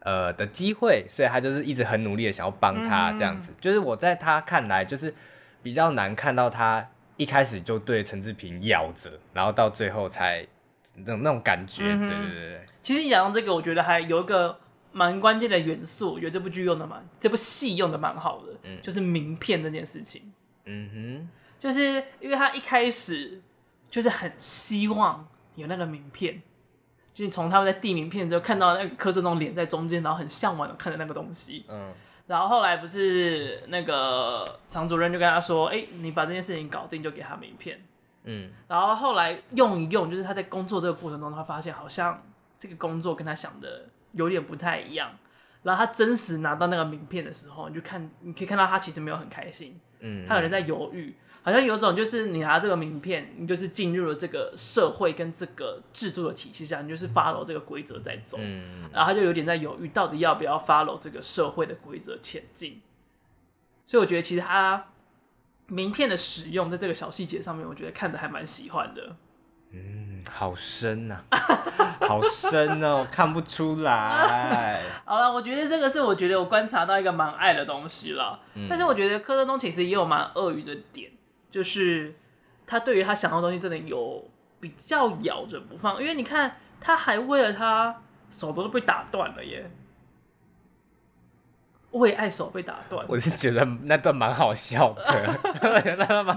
[0.00, 3.52] 呃的机会，所以他就是一直很努力的想要帮他这样子。
[3.52, 5.14] 嗯、就是我在他看来，就是
[5.62, 6.84] 比较难看到他
[7.18, 10.46] 一开始就对陈志平咬着，然后到最后才
[10.94, 11.84] 那种那种感觉。
[11.84, 12.66] 嗯、对对对对。
[12.82, 14.58] 其实你讲到这个，我觉得还有一个
[14.90, 20.32] 蛮关键的元素，我觉得这部剧用的蛮，这部戏用的蛮好的，嗯、就是名片这件事情。
[20.64, 21.28] 嗯哼，
[21.60, 23.42] 就是因为他一开始。
[23.90, 26.42] 就是很希望有那个名片，
[27.14, 31.64] 就是从他们在递名片的时候看到那个柯震东脸在中间，然后很向往的看着那个东西。
[31.70, 31.90] 嗯，
[32.28, 37.80] 然后后来不是那个常主任就跟他说：“哎、欸，你把这件事情搞定，就给他名片。”
[38.24, 42.22] 嗯，然后后来用一用，就是他在工作这个过程中，他发现好像
[42.58, 45.10] 这个工作跟他想的有点不太一样。
[45.62, 49.80] 然后他真实拿到那个名片的时候，你就看，你可以看到他其实没有很开心。
[50.00, 51.16] 嗯，他有人在犹豫。
[51.48, 62.82] 好像有种就是你拿这个名片，你就是进入了这个社会跟这个制度的体系下，你就是 follow 这个规则在走，嗯，然后他就有点在犹豫，到底要不要 follow 这个社会的规则前进。
[63.86, 64.88] 所以我觉得其实他
[65.68, 69.16] 名片的使用在这个小细节上面，我觉得看的还蛮喜欢的。
[69.72, 71.38] 嗯，好深呐、啊，
[72.06, 74.82] 好深哦，看不出来。
[75.06, 81.10] 好了，我觉得这个是我觉得我观察到一个蛮爱的东西了，嗯、但是我觉得柯震东其实也有蛮鳄鱼的点。
[81.50, 82.14] 就是
[82.66, 84.28] 他对于他想要的东西真的有
[84.60, 89.70] 比较咬着不放，因为你看他还为了他手都被打断了耶。
[91.92, 95.02] 为爱手被打断，我是觉得那段蛮好笑的。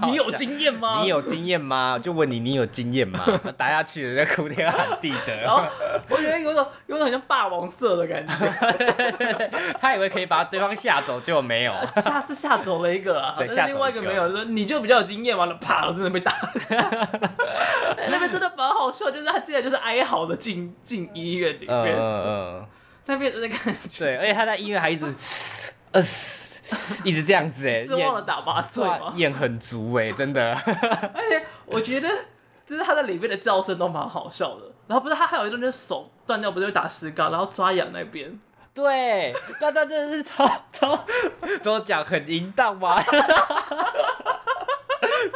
[0.06, 1.02] 你有经验吗？
[1.02, 1.98] 你有经验吗？
[2.02, 3.20] 就问你，你有经验吗？
[3.56, 5.42] 打下去人家哭天喊地的。
[5.42, 5.62] 然后
[6.08, 8.34] 我觉得有种有种很像霸王色的感觉。
[9.78, 11.74] 他以为可以把对方吓走，结果没有。
[11.96, 16.32] 吓是吓走了一个啊，对，但是另外一个没有，就说你就比较有经验，完了啪，我真的被打。
[18.08, 21.94] 那边真的蛮好笑，就是他进来就是哀嚎的进进医院里面。
[21.94, 22.66] 嗯嗯。
[23.06, 23.58] 那边的感
[23.90, 25.04] 觉，对，而且他在医院还一直，
[25.90, 26.00] 呃，
[27.04, 29.12] 一直这样子哎，是忘了打麻醉吗？
[29.16, 30.52] 演很足哎，真的。
[30.54, 32.08] 而且我觉得，
[32.64, 34.70] 就是他在里面的叫声都蛮好笑的。
[34.86, 38.38] 然后不是他还有一段就是手断掉，不是会打石膏，然后抓痒那边。
[38.74, 40.98] 对，那他真的是超超，
[41.60, 42.96] 怎么讲很淫荡吗？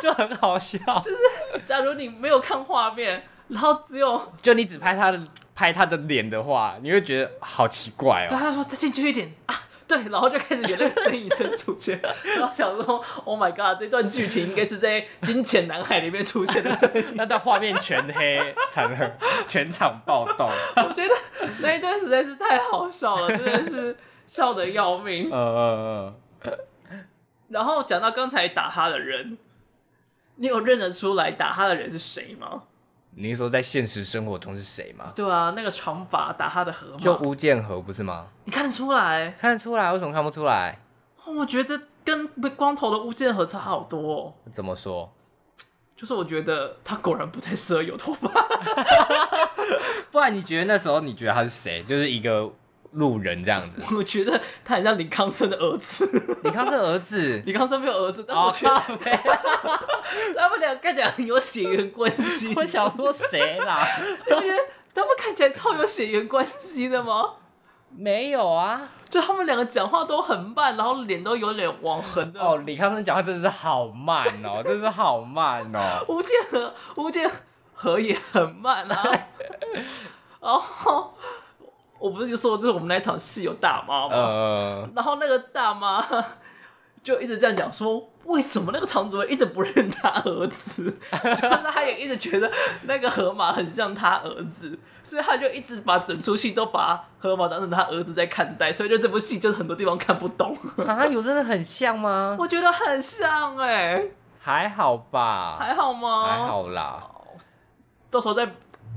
[0.01, 0.79] 就很好笑。
[1.01, 1.17] 就是
[1.65, 5.21] 假如你没有看画面，然后只有就你只拍他的。
[5.57, 8.29] 拍他的脸的话，你会觉得好奇怪哦。
[8.29, 11.99] 对，他说再进去一点啊，对，然后就开始有那个声音声出现，
[12.37, 17.03] 然后想说，Oh my god，这段剧情应该是在《金钱男孩》里面出现的声音。
[17.15, 19.17] 那段画面全黑，惨了，
[19.49, 20.51] 全场暴动。
[20.77, 21.15] 我觉得
[21.61, 25.31] 那一段实在是太好笑了，真的是笑得要命。
[25.33, 26.15] 嗯嗯
[26.45, 26.59] 嗯。
[27.49, 29.39] 然后讲到刚才打他的人，
[30.35, 32.65] 你有认得出来打他的人是谁吗？
[33.19, 35.13] 你是说在现实生活中是谁吗？
[35.17, 38.27] 对啊，那个长发打他的河马，就巫建和不是吗？
[38.45, 39.31] 你看得出来？
[39.41, 39.91] 看得出来？
[39.93, 40.79] 为什么看不出来？
[41.27, 44.35] 我觉得跟光头的巫建和差好多哦。
[44.55, 45.11] 怎么说？
[45.97, 48.29] 就是我觉得他果然不太适合有头发。
[50.13, 51.83] 不然你觉得那时候你觉得他是谁？
[51.85, 52.53] 就是一个。
[52.97, 56.39] 路人这样子， 我觉得他很像林康生的儿子。
[56.43, 58.75] 李康生儿子， 李康生没有儿子，但我觉得
[60.37, 62.55] 他们俩看起来很有血缘关系。
[62.57, 63.87] 我想说谁啦？
[64.25, 64.59] 你觉得
[64.95, 67.35] 他们看起来超有血缘关系的吗？
[67.91, 72.41] 没有啊，就他们两个讲话都很慢，然后脸都有点往横的。
[72.41, 76.05] 哦，李康生讲话真的是好慢哦，真是好慢哦。
[76.09, 77.31] 吴建和，吴建
[77.75, 79.13] 和也很慢啊。
[80.41, 81.15] 然后。
[81.99, 86.05] 我不是就说，就是我们那场戏有大妈嘛，呃、然后那个大妈
[87.03, 90.85] 就一直这样讲说，为什么那个场主任一直不认他儿子？
[91.23, 92.51] 就是他也一直觉得
[92.83, 100.57] 那个河马很像他儿子，所以他就一直把整出戏都把河马当成他儿子在看待，所以就这部戏就是很多地方看不懂。
[100.85, 102.37] 啊，有真的很像吗？
[102.41, 105.57] 我觉得很像哎、欸，还好吧？
[105.61, 106.25] 还好吗？
[106.27, 107.05] 还好啦，
[108.11, 108.51] 到时候再。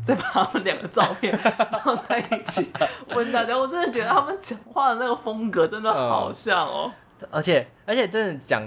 [0.03, 1.38] 再把他们两个照片
[1.83, 2.71] 放在一起
[3.15, 7.27] 问大家，我真的觉得他们讲话的那个风格真的好像哦、嗯。
[7.31, 8.63] 而且而且真的讲，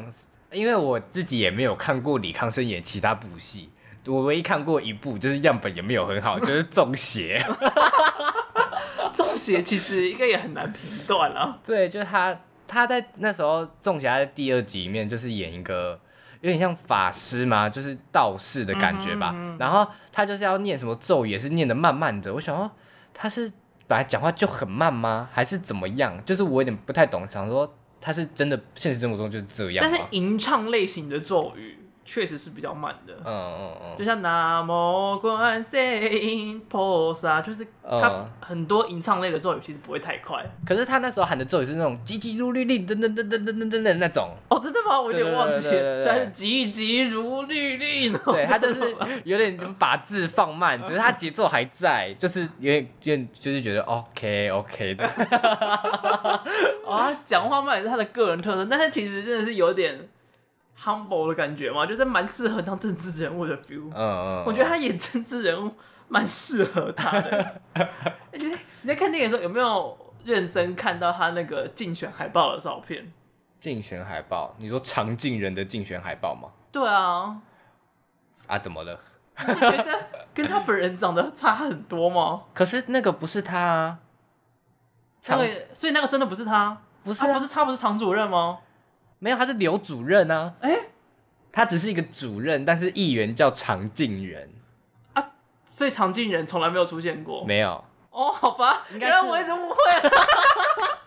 [0.50, 3.70] 因为我自己也没有看过李康生演其他部戏，
[4.06, 7.38] 我唯一看过一部就是样本也没有很好，就是《中邪》。
[9.16, 11.58] 《中邪》其实应该也很难评断了。
[11.64, 12.38] 对，就是他
[12.72, 16.00] 他在那时候《仲侠》在第二集里面就是演一个。
[16.40, 19.32] 有点像法师嘛，就是道士的感觉吧。
[19.60, 22.34] 然后他就是要念什么咒语，也是念的慢慢的。
[22.34, 22.68] 我想说，
[23.14, 23.48] 他是
[23.86, 25.28] 本来讲话就很慢吗？
[25.32, 26.20] 还是怎么样？
[26.24, 29.86] 就是我有点不太懂，想说他是真的现实生活中就是这样？
[29.88, 31.78] 但是吟唱类型的咒语。
[32.04, 35.78] 确实是比较慢的，嗯嗯嗯，就像南无观世
[36.18, 44.30] 音菩萨，就是他很多吟唱类的咒语其实不会太快，可是他那时候喊的咒语是那种急急如律令，噔噔噔噔噔噔噔的那种。
[44.48, 45.00] 哦，真的吗？
[45.00, 55.06] 我有点忘记了，他是急急如律令，对，他就是有点就把字放慢，只是他节奏还在，就是有点有点就是觉得 OK OK 的。
[56.88, 59.96] 啊，讲话慢也是他的个人特色，但是其实真的是有点。
[60.78, 63.90] Humble 的感觉嘛，就是蛮适合当政治人物的 feel。
[63.94, 65.72] 嗯嗯，我觉得他演政治人物
[66.08, 67.60] 蛮适合他的。
[68.32, 73.12] 你 在你在看电影的时候有没有认真看到他那个竞选海报的照片？
[73.60, 74.54] 竞选海报？
[74.58, 76.48] 你说常进人的竞选海报吗？
[76.72, 77.40] 对啊。
[78.48, 78.58] 啊？
[78.58, 78.98] 怎么了？
[79.48, 79.98] 你觉得
[80.34, 82.42] 跟他本人长得差很多吗？
[82.52, 83.98] 可是那个不是他啊。
[85.28, 86.76] 那个，所以那个真的不是他？
[87.04, 87.32] 不是啊？
[87.34, 87.64] 不是他？
[87.64, 88.58] 不是常主任吗？
[89.22, 90.52] 没有，他是刘主任啊。
[90.60, 90.80] 哎、欸，
[91.52, 94.50] 他只是一个主任，但是议员叫常进人
[95.12, 95.24] 啊，
[95.64, 97.44] 所以常进人从来没有出现过。
[97.44, 100.10] 没有哦，好吧，应该是我一直误会了。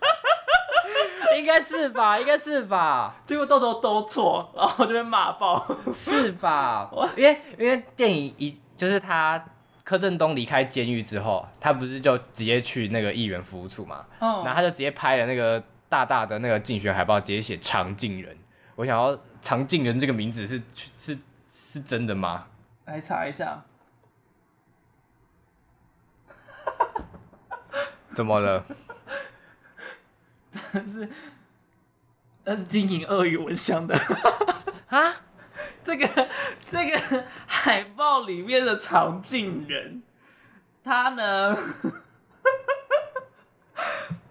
[1.37, 3.13] 应该是吧，应该是吧。
[3.25, 5.67] 结果到时候都错，然后就被骂爆。
[5.93, 6.89] 是吧？
[7.17, 9.43] 因为因为电影一就是他
[9.83, 14.05] 柯震东离开监狱之后，他不是就直接去那个议员服务处嘛？
[14.21, 15.61] 嗯，然后他就直接拍了那个。
[15.95, 18.37] 大大的那个竞选海报直接写常进人，
[18.75, 20.61] 我想要常进人这个名字是
[20.97, 21.17] 是
[21.49, 22.47] 是真的吗？
[22.83, 23.63] 来查一下。
[28.13, 28.65] 怎么了？
[30.73, 31.09] 但是
[32.43, 33.97] 那是经营鳄鱼蚊香的
[34.91, 35.15] 啊！
[35.81, 36.29] 这个
[36.69, 40.03] 这个海报里面的常进人，
[40.83, 41.57] 他呢？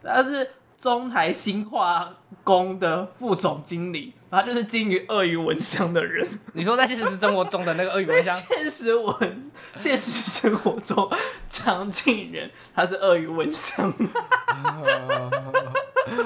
[0.03, 0.51] 他是。
[0.85, 6.29] 中台新化工的副总经理，他就是金鱼鳄鱼蚊香的人。
[6.53, 8.39] 你说在现实生活中的那个鳄鱼蚊香？
[8.39, 11.11] 现实文，现实生活中
[11.49, 13.91] 常进人，他是鳄鱼蚊香。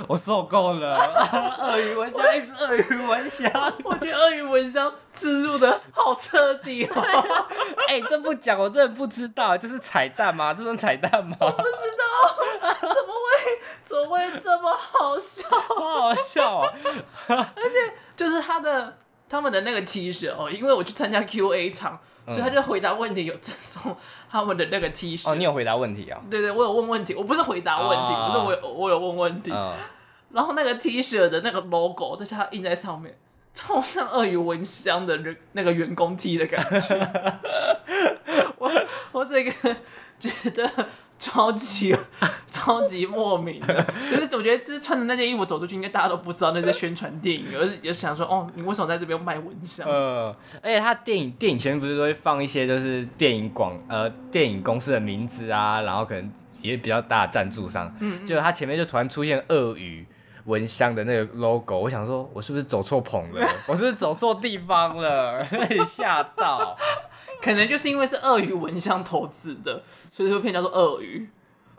[0.09, 0.97] 我受够了，
[1.61, 3.51] 鳄鱼蚊香一直鳄鱼蚊香，
[3.85, 6.91] 我觉得鳄鱼蚊香植入的好彻底哦。
[7.87, 10.55] 哎、欸，这不讲我真的不知道，这是彩蛋吗？
[10.55, 11.37] 这是彩蛋吗？
[11.41, 11.69] 我不知
[11.99, 15.45] 道，怎么会怎么会这么好笑？
[15.51, 16.73] 好好笑啊！
[17.29, 18.97] 而且就是他的
[19.29, 23.95] 他们的那个 T 恤哦，因为我去参加 QA 场，嗯、所以他就回答问题有赠送
[24.31, 25.31] 他们的那个 T 恤。
[25.31, 26.19] 哦，你有回答问题啊？
[26.31, 29.51] 对对，我有问问题，我不是回答问题，哦、不是我有我有问问题。
[29.51, 29.75] 哦、
[30.33, 33.17] 然后那个 T 恤的那个 logo，在下印在上面，
[33.53, 37.11] 超像鳄鱼蚊香的人那个员工 T 的感觉。
[38.59, 38.71] 我
[39.13, 39.53] 我这个
[40.19, 40.71] 觉得。
[41.21, 41.93] 超级
[42.47, 49.85] 超级莫名的，就是我觉得就是穿着那件衣服走出去，应该大家都不知道那是宣传电影，而是也想说哦，你为什么在这边卖蚊香？
[49.85, 60.07] 呃，而且他电影电影前面不是都会放一些就是电影广呃电影公司的名字啊，然后可能也比较大的赞助商，嗯，就他前面就突然出现鳄鱼
[60.49, 63.47] 蚊香的那个 logo，我想说我是不是走错棚了？
[63.69, 65.47] 我是不是走错地方了？
[65.87, 66.77] 吓到。
[67.41, 71.29] 可能就是因为是鳄鱼蚊香投资的，所以这部片叫做鳄鱼。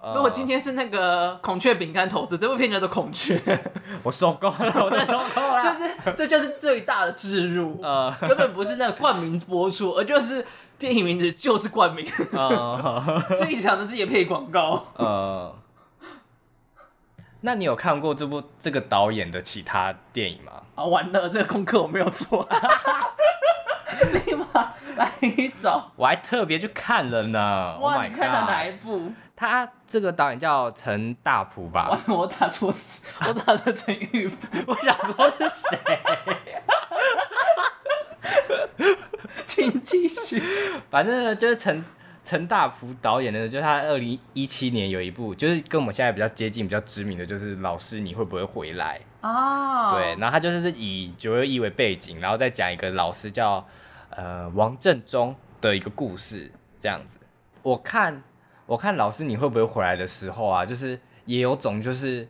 [0.01, 3.37] Uh, 如果今天是那个孔雀饼干投资，这部片叫做孔雀。
[4.01, 5.61] 我受够了，我真的受够了。
[5.61, 10.45] 这是这就是最大的置入，uh, 根本不是那个冠名播出，而就是
[10.77, 12.05] 电影名字就是冠名。
[12.31, 14.85] Uh, 最强的是业配广告。
[14.95, 15.58] 呃，uh,
[17.41, 20.61] 那你有看过这部这个导演的其他电影吗？
[20.75, 22.47] 啊，完了，这个功课我没有做。
[24.13, 25.11] 立马来
[25.57, 27.77] 找，我还特别去看了呢。
[27.79, 29.11] 哇，oh、你看了哪一部？
[29.35, 31.97] 他这个导演叫陈大普吧？
[32.07, 34.37] 我打错字，我打成陈玉福。
[34.67, 35.99] 我想说是谁？
[39.45, 40.41] 请继续。
[40.89, 41.83] 反正呢，就是陈
[42.29, 49.89] 陈大福导演的，就是他二零一七年有一部，就是跟我们现在比较接近、比较知名的就是《老师你会不会回来》哦。
[49.89, 49.93] Oh.
[49.93, 53.65] 对，然后他就是以九月一为背景，然后再讲一个老师叫。
[54.11, 57.19] 呃，王振中的一个故事这样子，
[57.61, 58.23] 我看
[58.65, 62.27] 我看老师你会不会回来的时候啊，就是也有种就是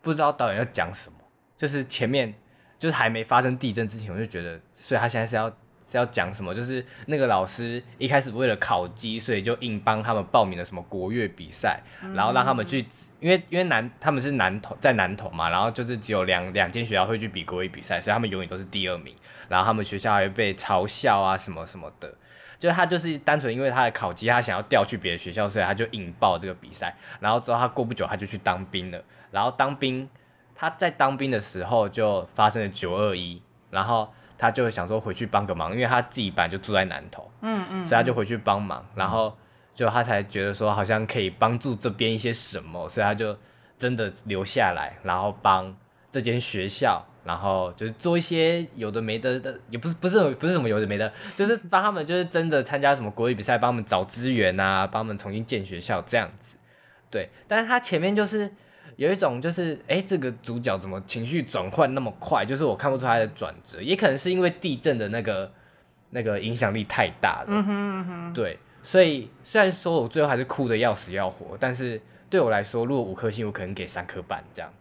[0.00, 1.18] 不知道导演要讲什么，
[1.58, 2.32] 就是前面
[2.78, 5.52] 就是还没发生地震之前，我就觉得，所以他现在是要
[5.88, 11.80] 是要讲什么，就是那个老师一开始为了考绩，所以就硬帮他们报名了什么国乐比赛，
[12.14, 12.84] 然后让他们去，
[13.20, 19.14] 因为因为南他们是南投在南投嘛，然后就是只有两两间学校会去比国乐比赛，所以他们永远都是第二名。
[19.48, 22.12] 然后他们学校还会被嘲笑啊什么什么的，
[22.58, 26.92] 就他就是单纯因为他的考级，他想要调去别的学校，所以他就硬报这个比赛。
[27.20, 29.00] 然后之后他过不久他就去当兵了。
[29.30, 30.08] 然后当兵，
[30.56, 38.84] 他在当兵的时候就发生了九二一，然后他就想说回去帮个忙，因为他自己本来就住在南头，嗯嗯，所以他就回去帮忙。
[38.94, 39.36] 然后
[39.74, 43.36] 就他才觉得说好像可以帮助这边一些什么，所以他就
[43.78, 45.76] 真的留下来，然后帮
[46.10, 47.04] 这间学校。
[47.26, 56.56] 然后就是做一些有的没的的，也不是不是不是什么有的没的，就是帮他们就是真的参加什么国语比赛，帮他们找资源啊，帮他们重新建学校这样子。
[57.10, 58.48] 对，但是他前面就是
[58.96, 62.44] 有一种就是，哎，这个主角怎么情绪转换那么快？
[62.44, 65.52] 就是我看不出他的转折，也可能是因为地震的那个
[66.10, 67.46] 那个影响力太大了。
[67.48, 68.32] 嗯哼嗯哼。
[68.32, 74.72] 对，所以虽然说我最后还是哭的要死要活，但是对我来说，如果五颗星，我可能给三颗半这样。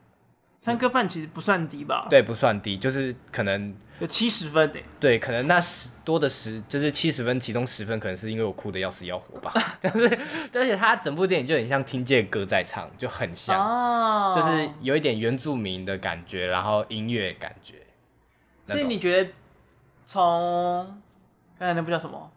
[0.58, 2.08] 三颗半其实不算低吧？
[2.10, 4.84] 对，不算低，就是可能有七十分诶。
[5.00, 9.54] 对，可能那十多的十，就是七十分，其中十分可能是因为我哭的要死要活吧。
[9.82, 10.08] 但是，
[10.54, 17.76] 而且他整部电影就很像听见歌在唱，就很像，哦、就是有一点原住民的感觉，然后音乐感觉。
[18.68, 19.32] 所以你觉得
[20.06, 20.86] 从
[21.58, 22.32] 刚才那部叫什么？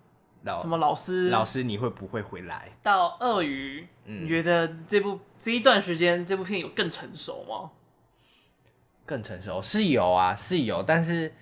[0.44, 1.30] 老什么老师？
[1.30, 2.68] 老师你会不会回来？
[2.80, 7.72] 到鳄鱼，嗯、你觉得这部这一段时间这部片有更成熟吗？
[9.04, 11.32] 更成熟是有啊，是有，但是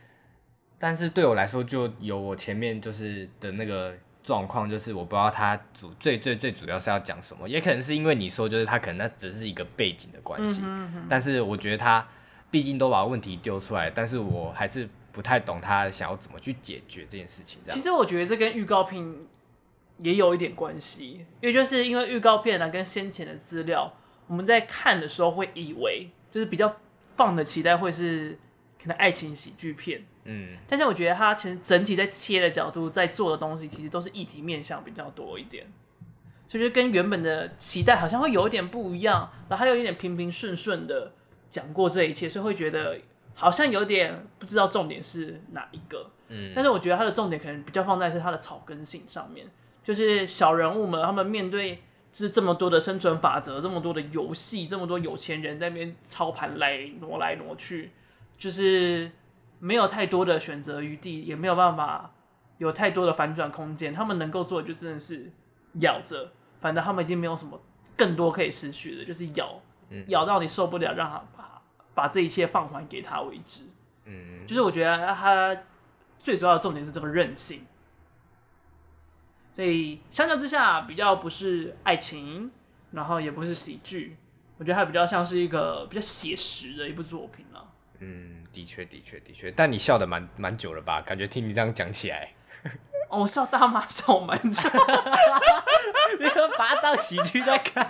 [0.79, 12.07] 但是对我来说，就有我前面就是的那个状况，就是我不知道他主最最最主要是要讲什么，也可能是因为你说就是他可能那只是一个背景的关系，嗯哼哼，但是我觉得他
[12.51, 17.61] 毕竟都把问题丢出来，但是我还是不太懂他想要怎么去解决这件事情。
[17.69, 19.03] 其实我觉得这跟预告片
[19.99, 23.95] 也有一点关系，因为就是因为预告片呢跟先前的资料，
[24.27, 26.77] 我们在看的时候会以为就是比较。
[27.17, 28.39] 放的期待会是
[28.79, 35.67] 可能爱情喜剧片，嗯，但是我觉得它其实整体在切的角度，在做的东西，其实都是议题面向比较多一点，
[36.49, 41.13] 所以就跟原本的期待好像会有一点不一样，然后还有一点平平顺顺的
[41.49, 42.99] 讲过这一切，所以会觉得
[43.35, 49.47] 好像有点不知道重点是哪一个，嗯，但是我觉得它的重点可能比较放在是它的草根性上面，
[49.85, 51.83] 就是小人物们他们面对。
[52.13, 57.91] 是这么多的生存法则，这么多的游戏，这么多有钱人在那边操盘来挪来挪去，
[58.39, 59.13] 就是
[59.59, 62.13] 没有太多的选择余地，也没有办法
[62.59, 63.93] 有太多的反转空间。
[63.93, 65.33] 他们能够做的就真的是
[65.81, 67.61] 咬着，反正他们已经没有什么
[67.97, 69.61] 更多可以失去的，就是咬，
[70.09, 71.63] 咬到你受不了，让他把
[71.95, 73.63] 把这一切放还给他为止。
[74.05, 75.57] 嗯，就是我觉得他
[76.19, 77.67] 最主要的重点是这个韧性。
[79.55, 82.51] 所以相较之下，比较不是爱情，
[82.91, 84.19] 然后也不是喜剧，
[84.59, 87.73] 我觉得它比较像是一个比较写实的一部作品了。
[88.01, 89.51] 嗯，的确，的确，的确。
[89.51, 91.01] 但你笑的蛮蛮久了吧？
[91.05, 92.33] 感觉听你这样讲起来，
[93.09, 94.69] 哦，我笑大妈笑蛮久，
[96.19, 97.89] 你可把它当喜剧在看。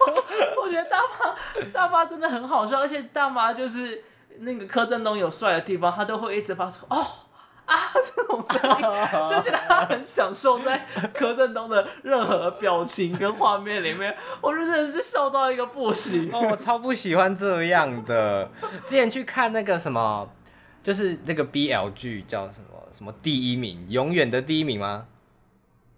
[0.00, 4.02] 我， 我觉得大妈大妈真的很好笑，而且大妈就是
[4.38, 7.06] 那个柯震东有帅的地方，他都会一直发出哦。
[7.72, 8.82] 啊， 这种声音
[9.30, 16.30] 就觉得他很享受在柯震东的任何表情跟画面里面，我真的是笑到一个不行。
[16.32, 18.50] 哦，我超不喜欢这样的。
[18.86, 20.28] 之前去看那个什么，
[20.82, 25.06] 就是那个 BL 剧叫什么什么第一名，永远的第一名吗？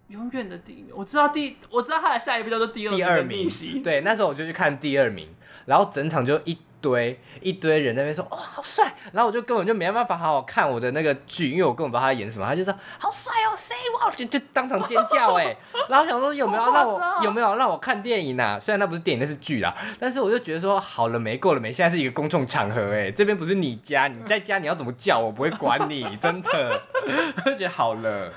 [0.08, 2.98] 永远的第一名，我知道第，我知道他的下一部叫做第二名。
[2.98, 3.82] 第二名。
[3.82, 5.28] 对，那时候我就去看第二名，
[5.66, 6.56] 然后整场就一。
[6.84, 15.56] 堆一堆人在那边说，哇、哦，好帅，然后我就根本就没办法好好看我的那个剧，因为我根本不知道他演什么，他就说好帅哦，say 哇，就就当场尖叫哎，
[15.88, 18.60] 然后想说有没有让我有没有让我看电影啊？
[18.60, 26.82] 虽然那不是电影，那是剧啦，但是我就觉得说好了没，够了没，现在是一个公众场合哎，这边不是你家，你在家你要怎么叫我不会管你， 真的，
[27.44, 28.30] 我就觉得好了。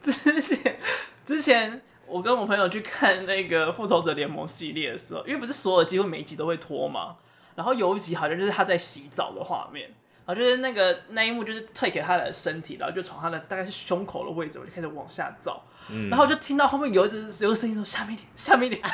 [0.00, 0.76] 之前
[1.24, 7.16] 之前我跟我朋友去看那个复仇者联盟系列的时候，因为不是所有机会每一集都会拖嘛。
[7.54, 9.88] 然后有一集好像就是他在洗澡的画面，
[10.24, 18.82] 然后就是那个那一幕就是退给他的身体，然后就从他的大概是胸口的位置，我就开始往下照，嗯、然后就听到后面有一有个声音说下面一点，下面一点，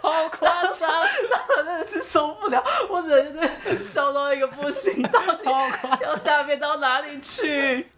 [0.00, 1.04] 好夸张，
[1.56, 5.44] 真的是受不了，我真的是笑到一个不行，到底
[6.02, 7.88] 要下面到哪里去？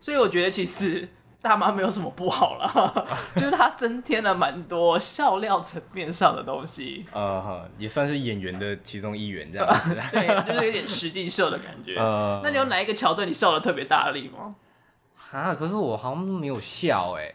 [0.00, 1.08] 所以我觉得其实。
[1.48, 7.06] 大妈没有什么不好啦， 就是她增添了蛮多笑料层面上的东西。
[7.10, 9.94] 呃，也算是演员的其中一员这样子。
[10.12, 11.96] 对，就是有点实境秀的感觉。
[11.96, 14.56] 呃，那你有哪一个桥段你笑的特别大力吗？
[15.32, 17.32] 啊，可是我好像没有笑哎，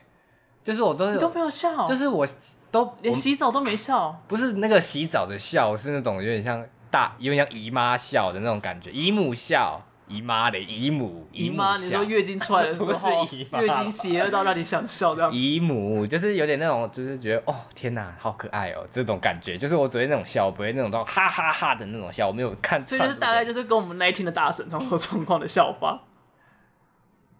[0.64, 2.24] 就是我都你都没有笑，就是我
[2.70, 4.22] 都连洗澡都没笑。
[4.28, 9.82] 不是那个洗澡的笑，是那种有点像大，有点像姨妈笑的那种感觉，姨母笑。
[10.08, 12.94] 姨妈的姨母，姨妈，你说月经出来的时候，
[13.26, 15.32] 是姨妈月经邪恶到让你想笑这样。
[15.34, 22.80] 姨母就是有点那种，就是觉得哦天哪，好可爱哦，这种感觉，就是我昨天那种笑，不会那种到哈哈哈的那种笑，我没有看。
[22.80, 26.02] 所以就是大概就是跟我们那一天的大神差不多状况的笑法。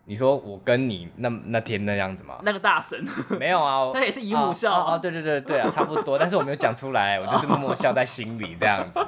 [0.06, 2.38] 你说我跟你那那天那样子吗？
[2.44, 3.02] 那个大神
[3.40, 9.00] 没有啊， 他也是姨母笑哦，哦，哦，对对对对啊，差不多，但是我没有讲出来，我就是默默笑在心里这样子。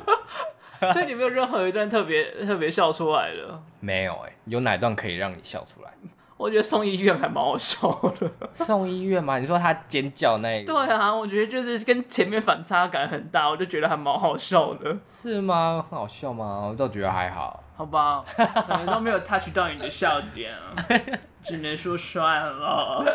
[0.94, 3.62] 所以你没有任何一段特别特别笑出来的？
[3.80, 5.92] 没有哎、欸，有哪段可以让你笑出来？
[6.38, 8.30] 我觉得送医院还蛮好笑的。
[8.56, 9.38] 送医院嘛？
[9.40, 10.74] 你说他尖叫那一个？
[10.74, 14.98] 对啊，我觉得就是跟前面反差感很大，我就觉得还蛮好笑的。
[15.10, 15.86] 是吗？
[15.90, 16.68] 很好笑吗？
[16.70, 17.64] 我倒觉得还好。
[17.78, 20.54] 好吧，可能都没有 touch 到你的笑点，
[21.44, 23.06] 只能说算了。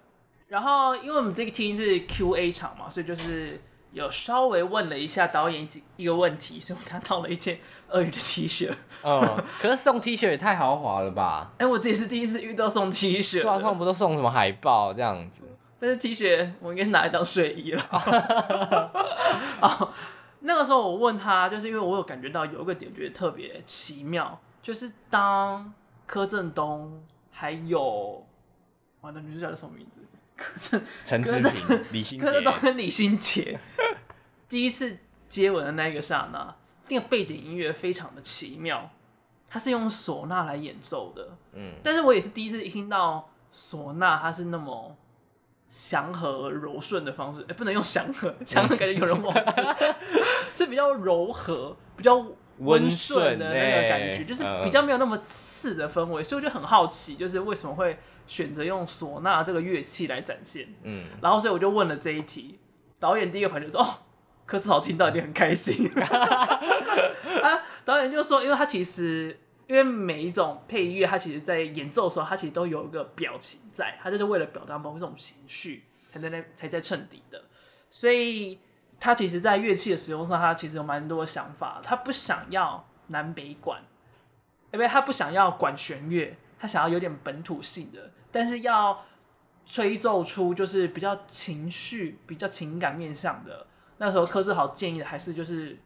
[0.49, 3.61] 然后，因为我们这个 team 是 Q&A 场嘛，所以就是。
[3.95, 5.67] 有稍微问了一下导演
[5.97, 8.75] 一个问题，所以我拿到了一件鳄鱼的 T 恤。
[9.05, 9.21] 嗯，
[9.63, 11.53] 可是送 T 恤也太豪华了吧？
[11.59, 13.41] 哎、欸，我自己是第一次遇到送 T 恤。
[13.41, 15.43] 对啊，他们不都送什么海报这样子？
[15.79, 17.83] 但是 T 恤我应该拿来当睡衣了。
[19.61, 19.95] 啊，
[20.41, 25.73] 那个时候我问他，就是因为我有感觉到有一个点觉得特别奇妙，就是当
[26.05, 28.27] 柯震东还有，
[29.03, 30.01] 完了，女主角叫什么名字？
[30.37, 33.59] 柯震、陈志平、李心洁，柯震东跟李心洁。
[34.49, 34.97] 第一次
[35.29, 36.55] 接吻的那一个刹那，
[36.89, 38.91] 那个背景音乐非常的奇妙，
[39.49, 44.97] 它是用唢呐来演奏的，嗯，但是我也是第一次听到唢呐，它是那么
[45.69, 49.63] 祥和柔顺的方式，哎、欸，不能用祥和，祥和感觉有人忘记，
[50.55, 52.25] 是比较柔和、比较
[52.59, 57.99] 温顺的那个感觉，欸、就是比较没有那么刺的氛围，所以我就很好奇，就是为什么会。
[58.27, 62.59] 选择用唢呐这个乐器来展现，嗯，然后所以我就问了这一题，
[62.99, 63.99] 导演第一个反应说：“哦，
[64.47, 65.87] 柯志豪听到一定很开心。
[66.01, 77.45] ”啊，导演就说：“因为他其实，因为每一种配乐，他其实在演奏的时候，他其实都有一个表情在，他就是为了表达某种情绪才在那才在衬底的，
[77.91, 78.59] 所以
[79.05, 83.83] 他其实在乐器的使用上，他其实有蛮多想法，他不想要南北管，
[84.73, 89.05] 因为他不想要管弦乐。”他想要有点本土性的，但是要
[89.67, 93.67] 吹奏出就是比较情绪、比较情感面向的。
[93.99, 95.79] 那时候柯志豪建议的还是就是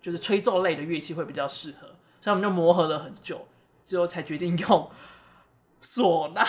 [0.00, 1.88] 就是吹奏类的乐器会比较适合，
[2.20, 3.48] 所以我们就磨合了很久，
[3.84, 4.88] 最后才决定用
[5.80, 6.44] 唢呐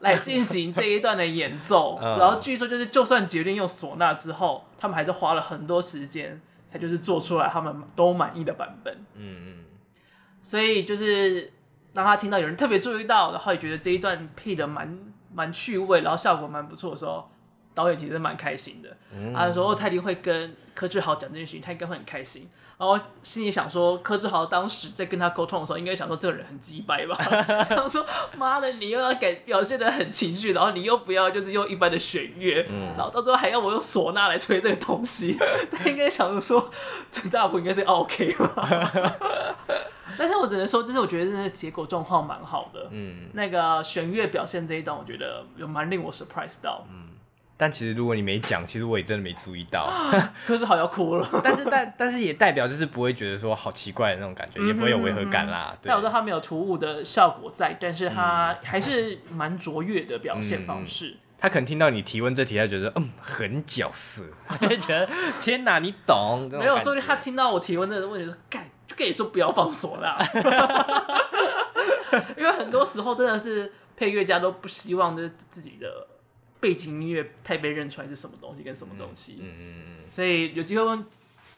[0.00, 1.98] 来进行这一段的演奏。
[2.00, 8.94] 然后据说就是就算决定用唢呐之后，他们还是花了很多时间才就是做出来他们都满意的版本。
[9.14, 9.64] 嗯嗯。
[10.42, 11.52] 所以就是
[11.92, 14.98] 当他听到有人特别注意到，然后也觉得这一段配的蛮
[15.32, 17.30] 蛮趣味，然后效果蛮不错的时候，
[17.74, 18.96] 导演其实蛮开心的。
[19.12, 27.14] 嗯、他说：“哦，他一定会跟柯志豪讲这件事情，他应该会很开心。”然后心里想说，柯志豪当时在跟他沟通的时候，应该想说这个人很鸡掰吧？
[27.62, 28.04] 想说
[28.36, 35.38] 妈的，你又要改表现的很情绪，然后你又不要就是用一般的弦乐，嗯、然后到最后还要我用唢呐来吹这个东西，
[35.70, 36.68] 他应该想着说
[37.12, 38.68] 陈大福应该是 OK 吧？
[40.18, 42.88] 但是我只能说，就是我觉得这个结果状况蛮好的。
[42.90, 46.84] 嗯，那个弦乐表现这一段，我觉得有蛮令我 surprise 到。
[46.90, 47.13] 嗯。
[47.64, 49.90] 但其实如果你没讲，其实我也真的没注意到。
[50.46, 51.26] 可是好要哭了。
[51.42, 55.74] 但是但但是也代表就是不会觉得说好奇怪的那种感觉，嗯、也不会有违和感啦。
[55.80, 61.12] 代表说他没有突兀的效果在，但是他还是蛮卓越的表现方式。
[61.12, 65.08] 嗯、他可能听到你提问这题，他觉得嗯很角色， 他觉得
[65.40, 66.46] 天哪你懂。
[66.52, 70.18] 没有，所以他听到我提问这个问题说干就跟你说不要放唢啦。
[72.36, 75.88] 因为很多时候真的是配乐家都不希望就是自己的。
[76.64, 81.04] 背景音乐太被认出来是什么东西跟什么东西，嗯嗯嗯，所以有机会问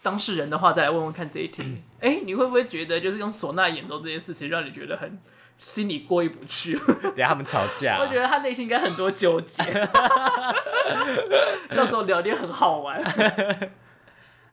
[0.03, 1.63] 当事人的话，再来问问看这一题。
[2.03, 5.17] 哎、欸，你会不会觉得就是用唢呐演奏这件事情，让你觉得很
[5.57, 6.77] 心里过意不去？
[7.15, 9.63] 等下他们吵架， 我觉得他内心应该很多纠结，
[11.73, 13.01] 到时候聊天很好玩。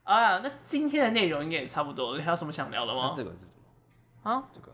[0.03, 3.07] 啊，那今天的内容应该也差不多了，你还有什么想聊的吗？
[3.09, 3.45] 啊、这个是什
[4.23, 4.31] 么？
[4.31, 4.71] 啊，这个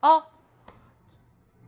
[0.00, 0.24] 哦。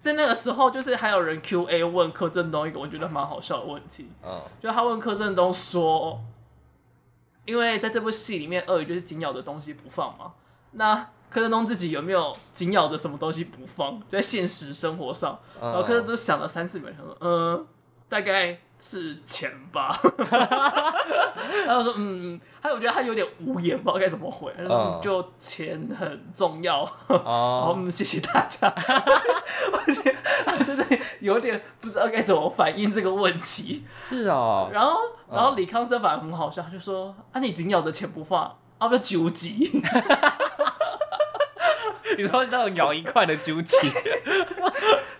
[0.02, 6.20] 在那个时候，就是还有人 Q A 问柯震东一个我觉得蛮好笑的问题，嗯，就他问柯震东说，
[7.44, 10.32] 因为在这部戏里面，鳄鱼就是紧咬的东西不放嘛，
[10.72, 14.00] 那柯震东自己有没有紧咬的什么东西不放？
[14.00, 17.66] 就在现实生活上，然后柯震东想了三四秒，他说，嗯，
[18.08, 18.58] 大概。
[18.84, 19.96] 是钱吧，
[21.64, 24.52] 然后说嗯，还有我觉得他有点无言，不知道该怎么回。
[24.56, 26.78] 他说就钱很重要，
[27.08, 28.66] 然后嗯， 谢谢大家。
[29.72, 30.12] 我觉得
[30.44, 30.84] 他真的
[31.20, 33.84] 有点不知道该怎么反应这个问题。
[33.94, 34.98] 是哦，然后
[35.30, 39.80] 然后李康生反而很好笑，他就说啊，你紧咬着钱不放，啊不纠集。
[42.18, 43.76] 你说那种咬一块的纠集，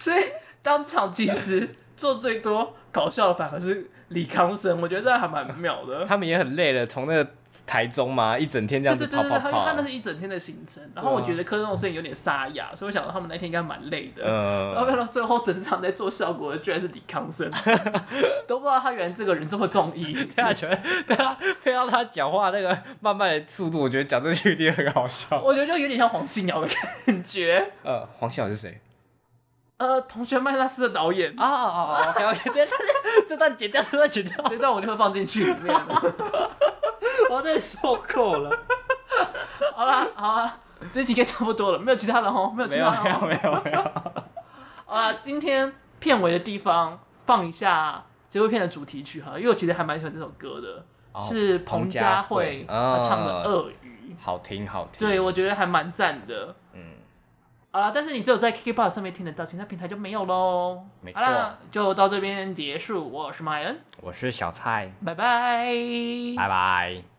[0.01, 0.25] 所以
[0.63, 2.75] 当场其实做最多。
[2.93, 6.05] 搞笑的反而是李康生，我觉得这还蛮妙的。
[6.07, 7.31] 他们也很累了，从那个
[7.65, 9.39] 台中嘛，一整天这样子跑跑跑。
[9.39, 10.83] 对对对，他他那是一整天的行程。
[10.95, 14.25] 然后我觉得柯震东声音有点沙哑，所以我想到他们那天应该蛮累的。
[14.27, 14.73] 嗯。
[14.73, 17.51] 然后看到最后整场在做效果的居然是李康生，
[18.47, 20.13] 都不知道他原来这个人这么中意。
[20.37, 20.53] 对啊，
[21.07, 25.41] 对啊，配到他讲话那个慢慢的速度，我觉得讲这句一定很好笑。
[25.41, 27.73] 我觉得就有点像黄信尧的感觉。
[27.83, 28.79] 呃，黄信尧是谁？
[29.79, 32.69] 呃，同学麦拉斯的导演啊啊啊！OK OK，这段
[33.29, 35.75] 这段剪掉，这段剪掉，这段我就会放进去里面。
[37.29, 38.57] 我真的受够了。
[39.75, 40.57] 好了好了，
[40.93, 43.83] 这集应该差不多了，没有其他人哦，没有其他人，没有没有没有。
[44.87, 50.85] 好了，今天片尾的地方放一下这部片的主题曲哈，因为我其实还蛮喜欢这首歌的，
[51.21, 55.09] 是彭佳慧唱的《鳄鱼》，好听好听。
[55.09, 56.55] 对，我觉得还蛮赞的。
[56.75, 56.92] 嗯。
[57.75, 60.85] 好了，但是你只有在 KKBOX 上面听得到，其他平台就没有喽。
[61.01, 61.23] 没错。
[61.71, 63.11] 就到这边结束。
[63.11, 65.75] 我是 myn，我是小蔡，拜拜，
[66.37, 67.12] 拜拜。